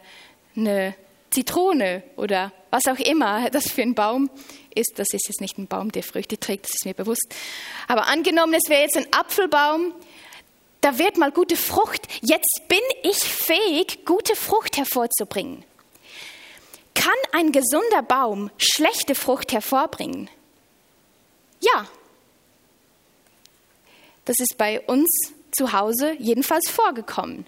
eine 0.54 0.94
Zitrone 1.30 2.02
oder 2.16 2.52
was 2.70 2.82
auch 2.90 2.98
immer 2.98 3.48
das 3.48 3.70
für 3.70 3.82
ein 3.82 3.94
Baum 3.94 4.28
ist. 4.74 4.98
Das 4.98 5.08
ist 5.12 5.28
jetzt 5.28 5.40
nicht 5.40 5.56
ein 5.56 5.66
Baum, 5.66 5.92
der 5.92 6.02
Früchte 6.02 6.38
trägt, 6.38 6.66
das 6.66 6.74
ist 6.74 6.84
mir 6.84 6.94
bewusst. 6.94 7.34
Aber 7.88 8.06
angenommen, 8.08 8.52
es 8.52 8.68
wäre 8.68 8.82
jetzt 8.82 8.98
ein 8.98 9.10
Apfelbaum, 9.12 9.94
da 10.84 10.98
wird 10.98 11.16
mal 11.16 11.32
gute 11.32 11.56
Frucht. 11.56 12.06
Jetzt 12.20 12.60
bin 12.68 12.80
ich 13.02 13.16
fähig, 13.16 14.04
gute 14.04 14.36
Frucht 14.36 14.76
hervorzubringen. 14.76 15.64
Kann 16.94 17.14
ein 17.32 17.52
gesunder 17.52 18.02
Baum 18.02 18.50
schlechte 18.58 19.14
Frucht 19.14 19.52
hervorbringen? 19.52 20.28
Ja. 21.60 21.88
Das 24.26 24.36
ist 24.38 24.58
bei 24.58 24.82
uns 24.82 25.08
zu 25.52 25.72
Hause 25.72 26.16
jedenfalls 26.18 26.68
vorgekommen. 26.68 27.46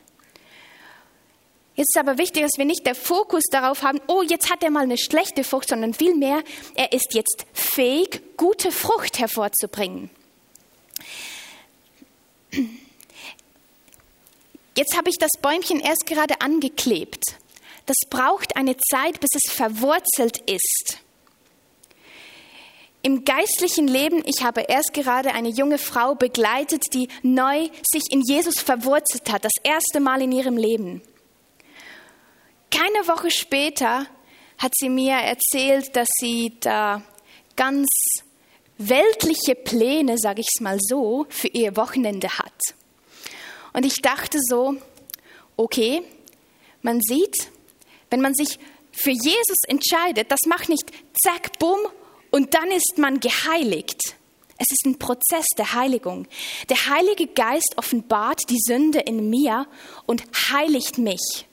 Jetzt 1.74 1.94
ist 1.94 2.00
aber 2.00 2.16
wichtig, 2.16 2.42
dass 2.42 2.56
wir 2.56 2.64
nicht 2.64 2.86
der 2.86 2.94
Fokus 2.94 3.42
darauf 3.50 3.82
haben, 3.82 4.00
oh, 4.06 4.22
jetzt 4.22 4.50
hat 4.50 4.62
er 4.62 4.70
mal 4.70 4.84
eine 4.84 4.96
schlechte 4.96 5.44
Frucht, 5.44 5.68
sondern 5.68 5.92
vielmehr, 5.92 6.42
er 6.74 6.94
ist 6.94 7.12
jetzt 7.12 7.44
fähig, 7.52 8.22
gute 8.38 8.72
Frucht 8.72 9.18
hervorzubringen. 9.18 10.08
Jetzt 14.76 14.96
habe 14.96 15.08
ich 15.08 15.16
das 15.18 15.30
Bäumchen 15.40 15.80
erst 15.80 16.04
gerade 16.06 16.40
angeklebt. 16.42 17.22
Das 17.86 17.96
braucht 18.10 18.56
eine 18.56 18.76
Zeit, 18.76 19.20
bis 19.20 19.30
es 19.34 19.52
verwurzelt 19.52 20.38
ist. 20.50 20.98
Im 23.00 23.24
geistlichen 23.24 23.86
Leben, 23.86 24.22
ich 24.26 24.42
habe 24.42 24.62
erst 24.62 24.92
gerade 24.92 25.32
eine 25.32 25.48
junge 25.48 25.78
Frau 25.78 26.14
begleitet, 26.14 26.82
die 26.92 27.08
neu 27.22 27.68
sich 27.90 28.02
in 28.10 28.20
Jesus 28.20 28.58
verwurzelt 28.60 29.30
hat, 29.30 29.44
das 29.44 29.52
erste 29.62 30.00
Mal 30.00 30.22
in 30.22 30.32
ihrem 30.32 30.56
Leben. 30.56 31.00
Keine 32.70 33.06
Woche 33.06 33.30
später 33.30 34.06
hat 34.58 34.72
sie 34.76 34.88
mir 34.88 35.14
erzählt, 35.14 35.94
dass 35.94 36.08
sie 36.18 36.56
da 36.60 37.00
ganz 37.54 37.86
weltliche 38.76 39.54
Pläne, 39.54 40.18
sage 40.18 40.40
ich 40.40 40.48
es 40.54 40.60
mal 40.60 40.78
so, 40.80 41.26
für 41.28 41.48
ihr 41.48 41.76
Wochenende 41.76 42.28
hat. 42.28 42.60
Und 43.76 43.84
ich 43.84 43.96
dachte 44.00 44.38
so, 44.40 44.74
okay, 45.58 46.02
man 46.80 47.02
sieht, 47.02 47.50
wenn 48.08 48.22
man 48.22 48.34
sich 48.34 48.58
für 48.90 49.10
Jesus 49.10 49.64
entscheidet, 49.68 50.30
das 50.30 50.38
macht 50.46 50.70
nicht 50.70 50.90
zack, 51.22 51.58
bumm 51.58 51.80
und 52.30 52.54
dann 52.54 52.70
ist 52.70 52.94
man 52.96 53.20
geheiligt. 53.20 54.00
Es 54.56 54.70
ist 54.70 54.86
ein 54.86 54.98
Prozess 54.98 55.44
der 55.58 55.74
Heiligung. 55.74 56.26
Der 56.70 56.86
Heilige 56.88 57.26
Geist 57.26 57.74
offenbart 57.76 58.48
die 58.48 58.60
Sünde 58.66 59.00
in 59.00 59.28
mir 59.28 59.66
und 60.06 60.24
heiligt 60.50 60.96
mich. 60.96 61.46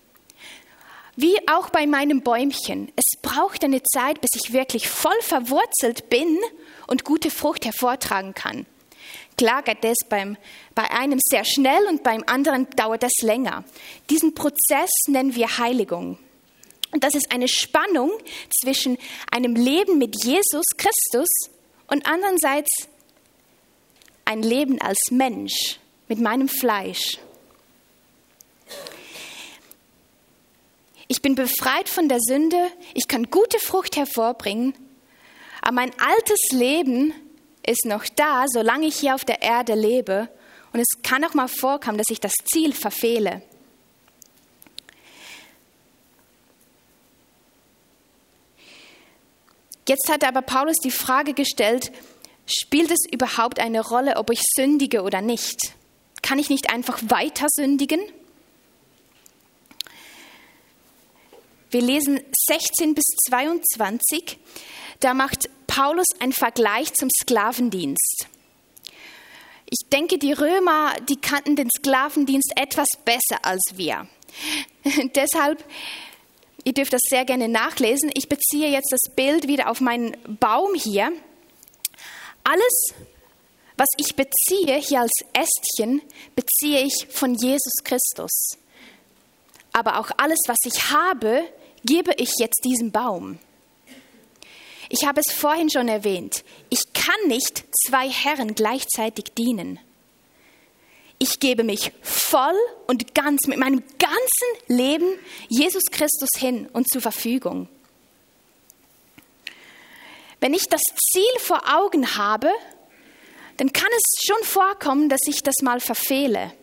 Wie 1.18 1.36
auch 1.50 1.72
bei 1.72 1.86
meinem 1.86 2.22
Bäumchen. 2.22 2.90
Es 2.96 3.20
braucht 3.22 3.66
eine 3.66 3.84
Zeit, 3.84 4.22
bis 4.22 4.30
ich 4.36 4.54
wirklich 4.54 4.88
voll 4.88 5.20
verwurzelt 5.20 6.10
bin 6.10 6.40
und 6.88 7.04
gute 7.04 7.30
Frucht 7.30 7.66
hervortragen 7.66 8.34
kann. 8.34 8.66
Klar 9.38 9.64
geht 9.64 9.84
das 9.84 9.98
beim, 10.10 10.38
bei 10.76 10.90
einem 10.92 11.20
sehr 11.22 11.44
schnell 11.46 11.88
und 11.90 12.04
beim 12.04 12.24
anderen 12.28 12.70
dauert 12.76 13.04
das 13.04 13.22
länger. 13.22 13.64
Diesen 14.10 14.36
Prozess 14.36 14.90
nennen 15.08 15.36
wir 15.36 15.58
Heiligung. 15.58 16.20
Und 16.92 17.04
das 17.04 17.16
ist 17.16 17.32
eine 17.32 17.48
Spannung 17.48 18.12
zwischen 18.62 18.98
einem 19.32 19.56
Leben 19.56 19.98
mit 19.98 20.24
Jesus 20.24 20.66
Christus 20.78 21.28
und 21.88 22.06
andererseits 22.06 22.88
ein 24.26 24.44
Leben 24.44 24.80
als 24.80 25.00
Mensch 25.10 25.80
mit 26.08 26.20
meinem 26.20 26.48
Fleisch. 26.48 27.18
Ich 31.08 31.22
bin 31.22 31.36
befreit 31.36 31.90
von 31.90 32.08
der 32.08 32.20
Sünde, 32.20 32.72
ich 32.94 33.08
kann 33.08 33.30
gute 33.30 33.60
Frucht 33.60 33.98
hervorbringen, 33.98 34.74
aber 35.62 35.74
mein 35.74 35.92
altes 36.00 36.40
Leben 36.52 37.14
ist 37.66 37.86
noch 37.86 38.06
da, 38.16 38.46
solange 38.48 38.88
ich 38.88 38.96
hier 38.96 39.16
auf 39.16 39.26
der 39.26 39.42
Erde 39.42 39.74
lebe. 39.74 40.30
Und 40.74 40.80
es 40.80 41.02
kann 41.02 41.24
auch 41.24 41.34
mal 41.34 41.48
vorkommen, 41.48 41.98
dass 41.98 42.10
ich 42.10 42.20
das 42.20 42.34
Ziel 42.52 42.74
verfehle. 42.74 43.42
Jetzt 49.88 50.10
hat 50.10 50.24
aber 50.24 50.42
Paulus 50.42 50.78
die 50.78 50.92
Frage 50.92 51.34
gestellt, 51.34 51.92
spielt 52.46 52.92
es 52.92 53.06
überhaupt 53.12 53.60
eine 53.60 53.82
Rolle, 53.82 54.16
ob 54.18 54.32
ich 54.32 54.42
sündige 54.56 55.04
oder 55.04 55.22
nicht? 55.22 55.74
Kann 56.22 56.40
ich 56.40 56.50
nicht 56.50 56.72
einfach 56.72 57.00
weiter 57.08 57.48
sündigen? 57.50 58.00
Wir 61.70 61.82
lesen 61.82 62.22
16 62.48 62.94
bis 62.96 63.06
22. 63.28 64.38
Da 65.00 65.14
macht 65.14 65.50
Paulus 65.68 66.08
einen 66.20 66.34
Vergleich 66.34 66.94
zum 66.94 67.10
Sklavendienst. 67.22 68.28
Ich 69.66 69.90
denke, 69.90 70.20
die 70.20 70.34
Römer, 70.34 70.94
die 71.10 71.16
kannten 71.16 71.56
den 71.56 71.70
Sklavendienst 71.76 72.54
etwas 72.56 72.88
besser 73.06 73.44
als 73.44 73.62
wir. 73.74 74.08
Deshalb, 75.16 75.64
ihr 76.64 76.74
dürft 76.74 76.94
das 76.94 77.02
sehr 77.10 77.26
gerne 77.26 77.48
nachlesen. 77.48 78.12
Ich 78.14 78.30
beziehe 78.30 78.70
jetzt 78.70 78.92
das 78.92 79.16
Bild 79.16 79.48
wieder 79.48 79.72
auf 79.72 79.82
meinen 79.82 80.16
Baum 80.40 80.76
hier. 80.76 81.12
Alles, 82.44 82.94
was 83.78 83.88
ich 83.98 84.16
beziehe 84.16 84.76
hier 84.76 85.02
als 85.02 85.24
Ästchen, 85.34 86.02
beziehe 86.36 86.84
ich 86.84 87.08
von 87.10 87.34
Jesus 87.34 87.74
Christus. 87.84 88.58
Aber 89.72 90.00
auch 90.00 90.12
alles, 90.18 90.40
was 90.46 90.58
ich 90.66 90.92
habe, 90.92 91.44
gebe 91.84 92.14
ich 92.18 92.34
jetzt 92.38 92.64
diesem 92.64 92.92
Baum. 92.92 93.40
Ich 94.96 95.08
habe 95.08 95.22
es 95.26 95.34
vorhin 95.34 95.72
schon 95.72 95.88
erwähnt. 95.88 96.44
Ich 96.70 96.94
kann 96.94 97.28
nicht 97.28 97.64
zwei 97.88 98.08
Herren 98.08 98.54
gleichzeitig 98.54 99.26
dienen. 99.36 99.80
Ich 101.18 101.40
gebe 101.40 101.64
mich 101.64 101.92
voll 102.04 102.54
und 102.86 103.16
ganz 103.16 103.48
mit 103.48 103.58
meinem 103.58 103.82
ganzen 103.98 104.48
Leben 104.68 105.18
Jesus 105.50 105.86
Christus 105.90 106.30
hin 106.38 106.70
und 106.74 106.88
zur 106.88 107.02
Verfügung. 107.02 107.68
Wenn 110.40 110.54
ich 110.54 110.68
das 110.70 110.82
Ziel 111.12 111.40
vor 111.40 111.64
Augen 111.76 112.16
habe, 112.16 112.52
dann 113.58 113.74
kann 113.74 113.90
es 113.98 114.28
schon 114.28 114.44
vorkommen, 114.44 115.10
dass 115.10 115.22
ich 115.26 115.42
das 115.42 115.56
mal 115.64 115.80
verfehle. 115.80 116.54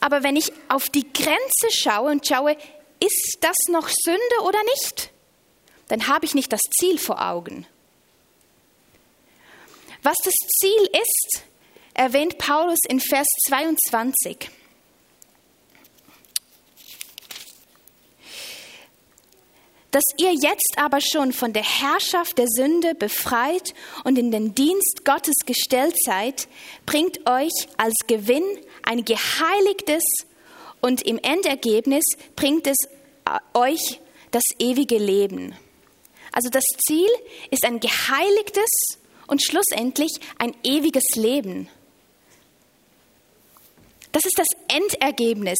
Aber 0.00 0.22
wenn 0.22 0.36
ich 0.36 0.50
auf 0.68 0.88
die 0.88 1.12
Grenze 1.12 1.68
schaue 1.72 2.10
und 2.10 2.26
schaue, 2.26 2.56
ist 3.00 3.36
das 3.42 3.56
noch 3.68 3.90
Sünde 3.90 4.40
oder 4.44 4.62
nicht? 4.64 5.10
Dann 5.88 6.06
habe 6.06 6.26
ich 6.26 6.34
nicht 6.34 6.52
das 6.52 6.60
Ziel 6.78 6.98
vor 6.98 7.26
Augen. 7.26 7.66
Was 10.02 10.16
das 10.22 10.34
Ziel 10.60 10.88
ist, 10.92 11.42
erwähnt 11.94 12.38
Paulus 12.38 12.78
in 12.88 13.00
Vers 13.00 13.26
22. 13.48 14.50
dass 19.90 20.02
ihr 20.18 20.32
jetzt 20.32 20.74
aber 20.76 21.00
schon 21.00 21.32
von 21.32 21.52
der 21.52 21.62
Herrschaft 21.62 22.38
der 22.38 22.46
Sünde 22.48 22.94
befreit 22.94 23.74
und 24.04 24.18
in 24.18 24.30
den 24.30 24.54
Dienst 24.54 25.04
Gottes 25.04 25.34
gestellt 25.46 25.96
seid, 26.04 26.48
bringt 26.84 27.28
euch 27.28 27.66
als 27.76 27.94
Gewinn 28.06 28.44
ein 28.82 29.04
geheiligtes 29.04 30.04
und 30.80 31.02
im 31.02 31.18
Endergebnis 31.18 32.04
bringt 32.36 32.66
es 32.66 32.76
äh, 33.24 33.58
euch 33.58 34.00
das 34.30 34.44
ewige 34.58 34.98
Leben. 34.98 35.54
Also 36.32 36.48
das 36.50 36.64
Ziel 36.86 37.08
ist 37.50 37.64
ein 37.64 37.80
geheiligtes 37.80 38.70
und 39.26 39.42
schlussendlich 39.44 40.12
ein 40.38 40.54
ewiges 40.64 41.04
Leben. 41.14 41.68
Das 44.12 44.24
ist 44.24 44.38
das 44.38 44.48
Endergebnis 44.68 45.58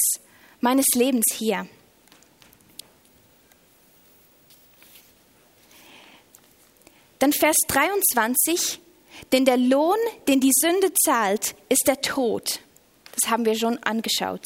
meines 0.60 0.86
Lebens 0.94 1.24
hier. 1.34 1.68
Dann 7.18 7.32
Vers 7.32 7.56
23, 7.66 8.80
denn 9.32 9.44
der 9.44 9.56
Lohn, 9.56 9.98
den 10.28 10.40
die 10.40 10.52
Sünde 10.54 10.92
zahlt, 11.04 11.56
ist 11.68 11.86
der 11.86 12.00
Tod. 12.00 12.60
Das 13.20 13.30
haben 13.30 13.44
wir 13.44 13.56
schon 13.56 13.78
angeschaut. 13.82 14.44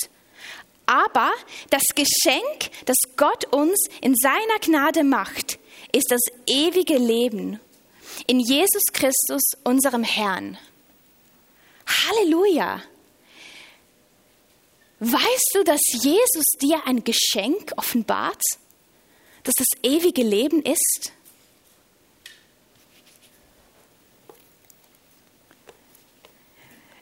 Aber 0.87 1.31
das 1.71 1.83
Geschenk, 1.95 2.71
das 2.87 2.97
Gott 3.17 3.45
uns 3.53 3.87
in 4.01 4.15
seiner 4.17 4.59
Gnade 4.61 5.05
macht, 5.05 5.59
ist 5.93 6.11
das 6.11 6.23
ewige 6.47 6.97
Leben 6.97 7.61
in 8.27 8.41
Jesus 8.41 8.83
Christus, 8.93 9.43
unserem 9.65 10.05
Herrn. 10.05 10.59
Halleluja! 11.87 12.83
Weißt 15.01 15.51
du, 15.55 15.65
dass 15.65 15.81
Jesus 15.93 16.45
dir 16.61 16.87
ein 16.87 17.03
Geschenk 17.03 17.73
offenbart, 17.77 18.41
dass 19.43 19.55
das 19.57 19.67
ewige 19.83 20.23
Leben 20.23 20.63
ist? 20.63 21.13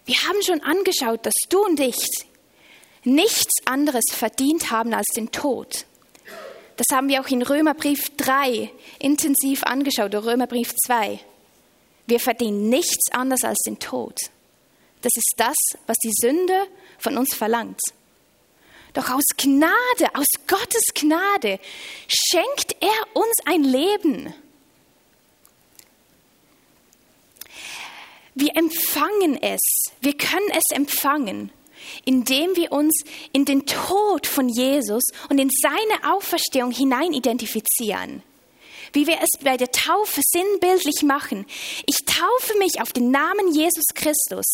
Wir 0.07 0.17
haben 0.23 0.43
schon 0.43 0.61
angeschaut, 0.63 1.25
dass 1.27 1.35
du 1.51 1.65
und 1.65 1.79
ich 1.79 2.09
nichts 3.05 3.55
anderes 3.67 4.05
verdient 4.11 4.71
haben 4.71 4.93
als 4.95 5.07
den 5.15 5.31
Tod. 5.31 5.85
Das 6.81 6.97
haben 6.97 7.11
wir 7.11 7.21
auch 7.21 7.29
in 7.29 7.43
Römerbrief 7.43 8.11
3 8.17 8.73
intensiv 9.01 9.65
angeschaut, 9.65 10.07
oder 10.15 10.25
Römerbrief 10.25 10.75
2. 10.87 11.21
Wir 12.07 12.19
verdienen 12.19 12.71
nichts 12.71 13.13
anderes 13.13 13.45
als 13.45 13.59
den 13.67 13.79
Tod. 13.79 14.19
Das 15.03 15.13
ist 15.15 15.35
das, 15.37 15.57
was 15.87 15.99
die 15.99 16.13
Sünde 16.15 16.67
von 16.99 17.19
uns 17.19 17.35
verlangt. 17.35 17.79
Doch 18.95 19.11
aus 19.11 19.25
Gnade, 19.37 20.15
aus 20.15 20.25
Gottes 20.47 20.85
Gnade 20.95 21.61
schenkt 22.09 22.75
er 22.81 23.15
uns 23.15 23.37
ein 23.45 23.63
Leben. 23.63 24.33
Wir 28.35 28.57
empfangen 28.57 29.37
es, 29.43 29.61
wir 30.01 30.17
können 30.17 30.51
es 30.55 30.75
empfangen 30.75 31.53
indem 32.05 32.57
wir 32.57 32.73
uns 32.73 33.05
in 33.33 33.45
den 33.45 33.67
Tod 33.67 34.27
von 34.27 34.49
Jesus 34.49 35.05
und 35.29 35.39
in 35.39 35.51
seine 35.51 36.15
Auferstehung 36.15 36.71
hinein 36.71 37.13
identifizieren. 37.13 38.23
Wie 38.93 39.07
wir 39.07 39.19
es 39.21 39.45
bei 39.45 39.57
der 39.57 39.71
Taufe 39.71 40.21
sinnbildlich 40.25 41.03
machen. 41.03 41.47
Ich 41.87 41.97
taufe 42.05 42.59
mich 42.59 42.81
auf 42.81 42.93
den 42.93 43.11
Namen 43.11 43.55
Jesus 43.55 43.85
Christus. 43.95 44.47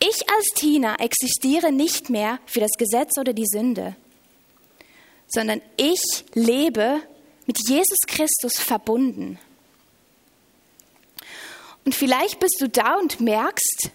Ich 0.00 0.30
als 0.30 0.46
Tina 0.54 0.96
existiere 0.96 1.70
nicht 1.70 2.08
mehr 2.08 2.38
für 2.46 2.60
das 2.60 2.72
Gesetz 2.78 3.18
oder 3.18 3.34
die 3.34 3.46
Sünde, 3.46 3.94
sondern 5.28 5.60
ich 5.76 6.00
lebe 6.32 7.02
mit 7.46 7.58
Jesus 7.68 7.98
Christus 8.06 8.54
verbunden. 8.58 9.38
Und 11.84 11.94
vielleicht 11.94 12.40
bist 12.40 12.56
du 12.60 12.68
da 12.68 12.94
und 12.94 13.20
merkst, 13.20 13.90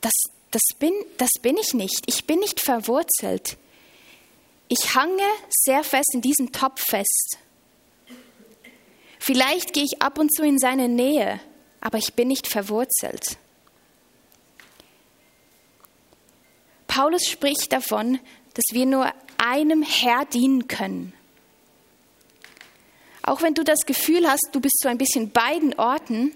dass 0.00 0.12
das 0.50 0.62
bin, 0.78 0.92
das 1.18 1.30
bin 1.40 1.56
ich 1.56 1.74
nicht. 1.74 2.02
Ich 2.06 2.26
bin 2.26 2.40
nicht 2.40 2.60
verwurzelt. 2.60 3.56
Ich 4.68 4.94
hange 4.94 5.22
sehr 5.48 5.84
fest 5.84 6.10
in 6.14 6.20
diesem 6.20 6.52
Topf 6.52 6.84
fest. 6.84 7.38
Vielleicht 9.18 9.72
gehe 9.72 9.84
ich 9.84 10.00
ab 10.00 10.18
und 10.18 10.34
zu 10.34 10.42
in 10.42 10.58
seine 10.58 10.88
Nähe, 10.88 11.40
aber 11.80 11.98
ich 11.98 12.14
bin 12.14 12.28
nicht 12.28 12.46
verwurzelt. 12.46 13.36
Paulus 16.86 17.26
spricht 17.26 17.72
davon, 17.72 18.18
dass 18.54 18.64
wir 18.72 18.86
nur 18.86 19.12
einem 19.38 19.82
Herr 19.82 20.24
dienen 20.24 20.66
können. 20.66 21.12
Auch 23.22 23.42
wenn 23.42 23.54
du 23.54 23.62
das 23.62 23.86
Gefühl 23.86 24.28
hast, 24.28 24.48
du 24.52 24.60
bist 24.60 24.80
so 24.80 24.88
ein 24.88 24.98
bisschen 24.98 25.30
beiden 25.30 25.78
Orten, 25.78 26.32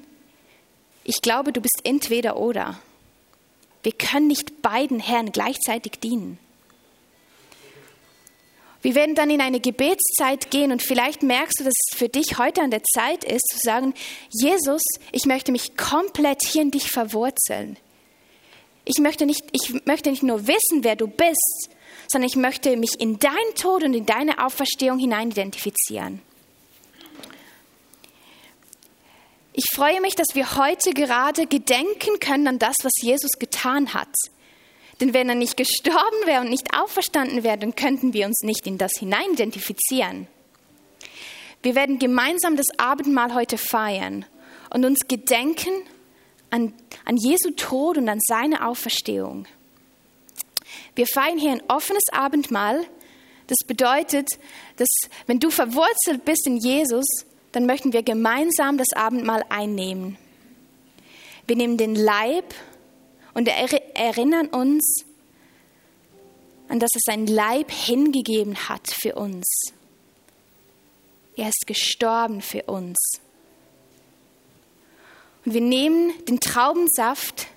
ich 1.03 1.21
glaube, 1.23 1.53
du 1.53 1.61
bist 1.61 1.81
entweder 1.83 2.37
oder. 2.37 2.79
Wir 3.85 3.93
können 3.93 4.27
nicht 4.27 4.63
beiden 4.63 4.99
Herren 4.99 5.31
gleichzeitig 5.31 5.93
dienen. 6.03 6.39
Wir 8.83 8.95
werden 8.95 9.15
dann 9.15 9.31
in 9.31 9.41
eine 9.41 9.61
Gebetszeit 9.61 10.51
gehen 10.51 10.73
und 10.73 10.83
vielleicht 10.83 11.23
merkst 11.23 11.61
du, 11.61 11.65
dass 11.65 11.73
es 11.73 11.99
für 11.99 12.09
dich 12.09 12.39
heute 12.39 12.61
an 12.61 12.71
der 12.71 12.83
Zeit 12.83 13.25
ist, 13.25 13.47
zu 13.51 13.59
sagen, 13.63 13.95
Jesus, 14.31 14.83
ich 15.13 15.25
möchte 15.25 15.53
mich 15.53 15.77
komplett 15.77 16.43
hier 16.43 16.63
in 16.63 16.71
dich 16.71 16.89
verwurzeln. 16.91 17.79
Ich 18.85 18.99
möchte 18.99 19.25
nicht, 19.25 19.45
ich 19.53 19.87
möchte 19.87 20.11
nicht 20.11 20.23
nur 20.23 20.47
wissen, 20.47 20.83
wer 20.83 20.97
du 20.97 21.07
bist, 21.07 21.71
sondern 22.09 22.29
ich 22.29 22.37
möchte 22.37 22.77
mich 22.77 23.01
in 23.01 23.19
deinen 23.19 23.55
Tod 23.57 23.85
und 23.85 23.95
in 23.95 24.05
deine 24.05 24.45
Auferstehung 24.45 24.99
hinein 24.99 25.31
identifizieren. 25.31 26.21
Ich 29.57 29.67
freue 29.73 30.01
mich, 30.01 30.17
dass 30.17 30.35
wir 30.35 30.57
heute 30.57 30.91
gerade 30.95 31.47
gedenken 31.47 32.19
können 32.19 32.49
an 32.49 32.59
das, 32.59 32.75
was 32.83 32.91
Jesus 33.01 33.31
getan 33.39 33.95
hat. 33.95 34.13
Denn 35.01 35.15
wenn 35.15 35.29
er 35.29 35.37
nicht 35.37 35.57
gestorben 35.57 36.27
wäre 36.27 36.41
und 36.41 36.51
nicht 36.51 36.77
auferstanden 36.77 37.45
wäre, 37.45 37.57
dann 37.57 37.77
könnten 37.77 38.13
wir 38.13 38.27
uns 38.27 38.43
nicht 38.43 38.67
in 38.67 38.79
das 38.79 38.99
hinein 38.99 39.33
identifizieren. 39.33 40.27
Wir 41.63 41.77
werden 41.77 42.01
gemeinsam 42.01 42.57
das 42.57 42.67
Abendmahl 42.79 43.33
heute 43.33 43.57
feiern 43.57 44.27
und 44.71 44.85
uns 44.85 45.07
gedenken 45.07 45.73
an, 46.51 46.75
an 47.05 47.17
Jesu 47.17 47.53
Tod 47.53 47.97
und 47.97 48.09
an 48.09 48.19
seine 48.27 48.67
Auferstehung. 48.67 49.47
Wir 50.97 51.07
feiern 51.07 51.39
hier 51.39 51.53
ein 51.53 51.63
offenes 51.69 52.03
Abendmahl. 52.11 52.85
Das 53.47 53.59
bedeutet, 53.65 54.31
dass 54.79 54.89
wenn 55.29 55.39
du 55.39 55.51
verwurzelt 55.51 56.25
bist 56.25 56.45
in 56.49 56.57
Jesus, 56.57 57.07
dann 57.55 57.67
möchten 57.67 57.93
wir 57.93 58.03
gemeinsam 58.03 58.79
das 58.79 58.89
Abendmahl 58.95 59.45
einnehmen. 59.49 60.19
Wir 61.47 61.57
nehmen 61.57 61.77
den 61.77 61.95
Leib 61.95 62.55
und 63.35 63.49
erinnern 63.49 64.49
uns 64.49 65.05
an 66.69 66.81
dass 66.81 66.91
er 66.95 67.01
sein 67.05 67.27
Leib 67.27 67.71
hingegeben 67.71 68.69
hat 68.69 68.89
für 68.91 69.15
uns. 69.15 69.45
Er 71.37 71.49
ist 71.49 71.67
gestorben 71.67 72.41
für 72.41 72.63
uns. 72.65 72.97
Und 75.45 75.55
wir 75.55 75.61
nehmen 75.61 76.13
den 76.25 76.41
Traubensaft 76.41 77.49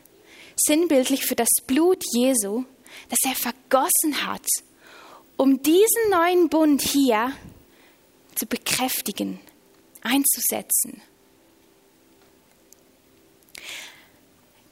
sinnbildlich 0.57 1.25
für 1.25 1.35
das 1.35 1.49
Blut 1.65 2.03
Jesu, 2.13 2.65
das 3.09 3.19
er 3.25 3.35
vergossen 3.35 4.25
hat, 4.25 4.45
um 5.37 5.61
diesen 5.61 6.09
neuen 6.11 6.49
Bund 6.49 6.81
hier 6.81 7.31
zu 8.35 8.45
bekräftigen, 8.45 9.39
einzusetzen. 10.07 11.01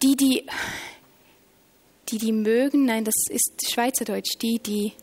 Die, 0.02 0.16
die 0.16 0.46
die, 2.10 2.18
die 2.18 2.32
mögen, 2.32 2.86
nein, 2.86 3.04
das 3.04 3.16
ist 3.30 3.72
Schweizerdeutsch, 3.72 4.38
die, 4.42 4.60
die, 4.60 4.94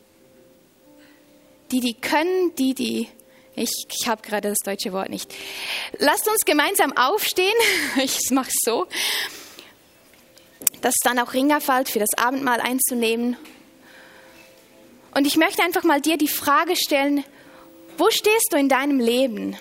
die, 1.70 1.80
die 1.80 1.94
können, 1.94 2.54
die, 2.56 2.74
die, 2.74 3.08
ich, 3.56 3.70
ich 3.90 4.08
habe 4.08 4.22
gerade 4.22 4.48
das 4.48 4.58
deutsche 4.64 4.92
Wort 4.92 5.08
nicht. 5.08 5.32
Lasst 5.98 6.28
uns 6.28 6.44
gemeinsam 6.44 6.96
aufstehen, 6.96 7.54
ich 8.02 8.30
mache 8.30 8.48
es 8.48 8.56
so, 8.64 8.86
dass 10.80 10.94
dann 11.02 11.18
auch 11.18 11.34
Ringer 11.34 11.60
fällt, 11.60 11.88
für 11.88 11.98
das 11.98 12.10
Abendmahl 12.16 12.60
einzunehmen. 12.60 13.36
Und 15.14 15.26
ich 15.26 15.36
möchte 15.36 15.62
einfach 15.62 15.84
mal 15.84 16.00
dir 16.00 16.16
die 16.16 16.28
Frage 16.28 16.76
stellen, 16.76 17.24
wo 17.98 18.10
stehst 18.10 18.48
du 18.52 18.56
in 18.56 18.68
deinem 18.68 18.98
Leben? 18.98 19.56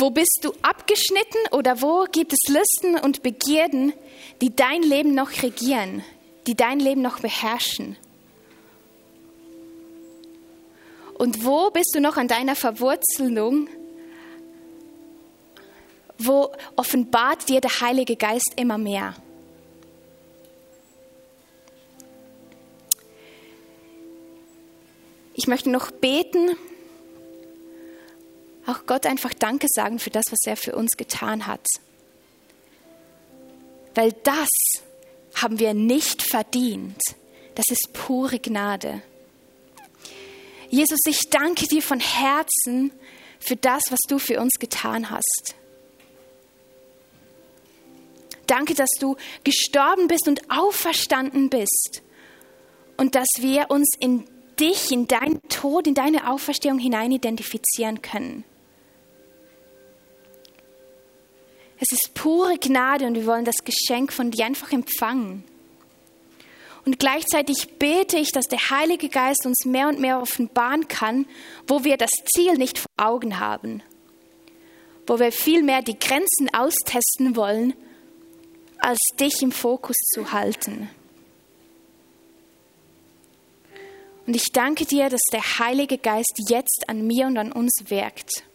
Wo 0.00 0.10
bist 0.10 0.38
du 0.42 0.52
abgeschnitten 0.62 1.40
oder 1.50 1.82
wo 1.82 2.04
gibt 2.04 2.32
es 2.32 2.48
Listen 2.48 2.96
und 3.04 3.24
Begierden, 3.24 3.92
die 4.40 4.54
dein 4.54 4.84
Leben 4.84 5.12
noch 5.12 5.42
regieren, 5.42 6.04
die 6.46 6.54
dein 6.54 6.78
Leben 6.78 7.02
noch 7.02 7.18
beherrschen? 7.18 7.96
Und 11.14 11.44
wo 11.44 11.70
bist 11.70 11.96
du 11.96 12.00
noch 12.00 12.16
an 12.16 12.28
deiner 12.28 12.54
Verwurzelung? 12.54 13.68
Wo 16.16 16.52
offenbart 16.76 17.48
dir 17.48 17.60
der 17.60 17.80
Heilige 17.80 18.14
Geist 18.14 18.52
immer 18.54 18.78
mehr? 18.78 19.16
Ich 25.34 25.48
möchte 25.48 25.70
noch 25.70 25.90
beten 25.90 26.56
auch 28.68 28.86
Gott 28.86 29.06
einfach 29.06 29.32
Danke 29.32 29.66
sagen 29.70 29.98
für 29.98 30.10
das, 30.10 30.24
was 30.30 30.40
er 30.44 30.56
für 30.56 30.76
uns 30.76 30.96
getan 30.96 31.46
hat. 31.46 31.66
Weil 33.94 34.12
das 34.22 34.48
haben 35.34 35.58
wir 35.58 35.74
nicht 35.74 36.22
verdient. 36.22 37.00
Das 37.54 37.64
ist 37.70 37.92
pure 37.92 38.38
Gnade. 38.38 39.02
Jesus, 40.68 41.00
ich 41.06 41.20
danke 41.30 41.66
dir 41.66 41.82
von 41.82 41.98
Herzen 41.98 42.92
für 43.40 43.56
das, 43.56 43.82
was 43.90 44.00
du 44.08 44.18
für 44.18 44.40
uns 44.40 44.52
getan 44.60 45.10
hast. 45.10 45.54
Danke, 48.46 48.74
dass 48.74 48.90
du 49.00 49.16
gestorben 49.44 50.08
bist 50.08 50.28
und 50.28 50.50
auferstanden 50.50 51.48
bist 51.48 52.02
und 52.96 53.14
dass 53.14 53.28
wir 53.38 53.70
uns 53.70 53.88
in 53.98 54.24
dich, 54.58 54.90
in 54.90 55.06
deinen 55.06 55.40
Tod, 55.48 55.86
in 55.86 55.94
deine 55.94 56.30
Auferstehung 56.30 56.78
hinein 56.78 57.12
identifizieren 57.12 58.02
können. 58.02 58.44
Es 61.80 61.92
ist 61.92 62.14
pure 62.14 62.58
Gnade 62.58 63.06
und 63.06 63.14
wir 63.14 63.26
wollen 63.26 63.44
das 63.44 63.64
Geschenk 63.64 64.12
von 64.12 64.30
dir 64.30 64.46
einfach 64.46 64.72
empfangen. 64.72 65.44
Und 66.84 66.98
gleichzeitig 66.98 67.78
bete 67.78 68.16
ich, 68.16 68.32
dass 68.32 68.46
der 68.46 68.70
Heilige 68.70 69.08
Geist 69.08 69.44
uns 69.44 69.64
mehr 69.64 69.88
und 69.88 70.00
mehr 70.00 70.20
offenbaren 70.20 70.88
kann, 70.88 71.26
wo 71.66 71.84
wir 71.84 71.96
das 71.96 72.10
Ziel 72.34 72.54
nicht 72.54 72.78
vor 72.78 72.90
Augen 72.96 73.38
haben, 73.38 73.82
wo 75.06 75.18
wir 75.18 75.30
vielmehr 75.30 75.82
die 75.82 75.98
Grenzen 75.98 76.52
austesten 76.52 77.36
wollen, 77.36 77.74
als 78.78 78.98
dich 79.20 79.42
im 79.42 79.52
Fokus 79.52 79.96
zu 80.14 80.32
halten. 80.32 80.88
Und 84.26 84.34
ich 84.34 84.46
danke 84.52 84.84
dir, 84.84 85.08
dass 85.08 85.22
der 85.32 85.58
Heilige 85.58 85.98
Geist 85.98 86.34
jetzt 86.48 86.84
an 86.86 87.06
mir 87.06 87.26
und 87.26 87.38
an 87.38 87.52
uns 87.52 87.72
wirkt. 87.86 88.47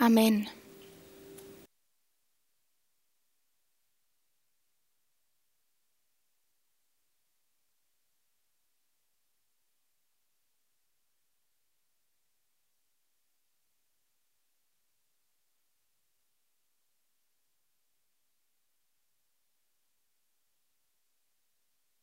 Amen. 0.00 0.48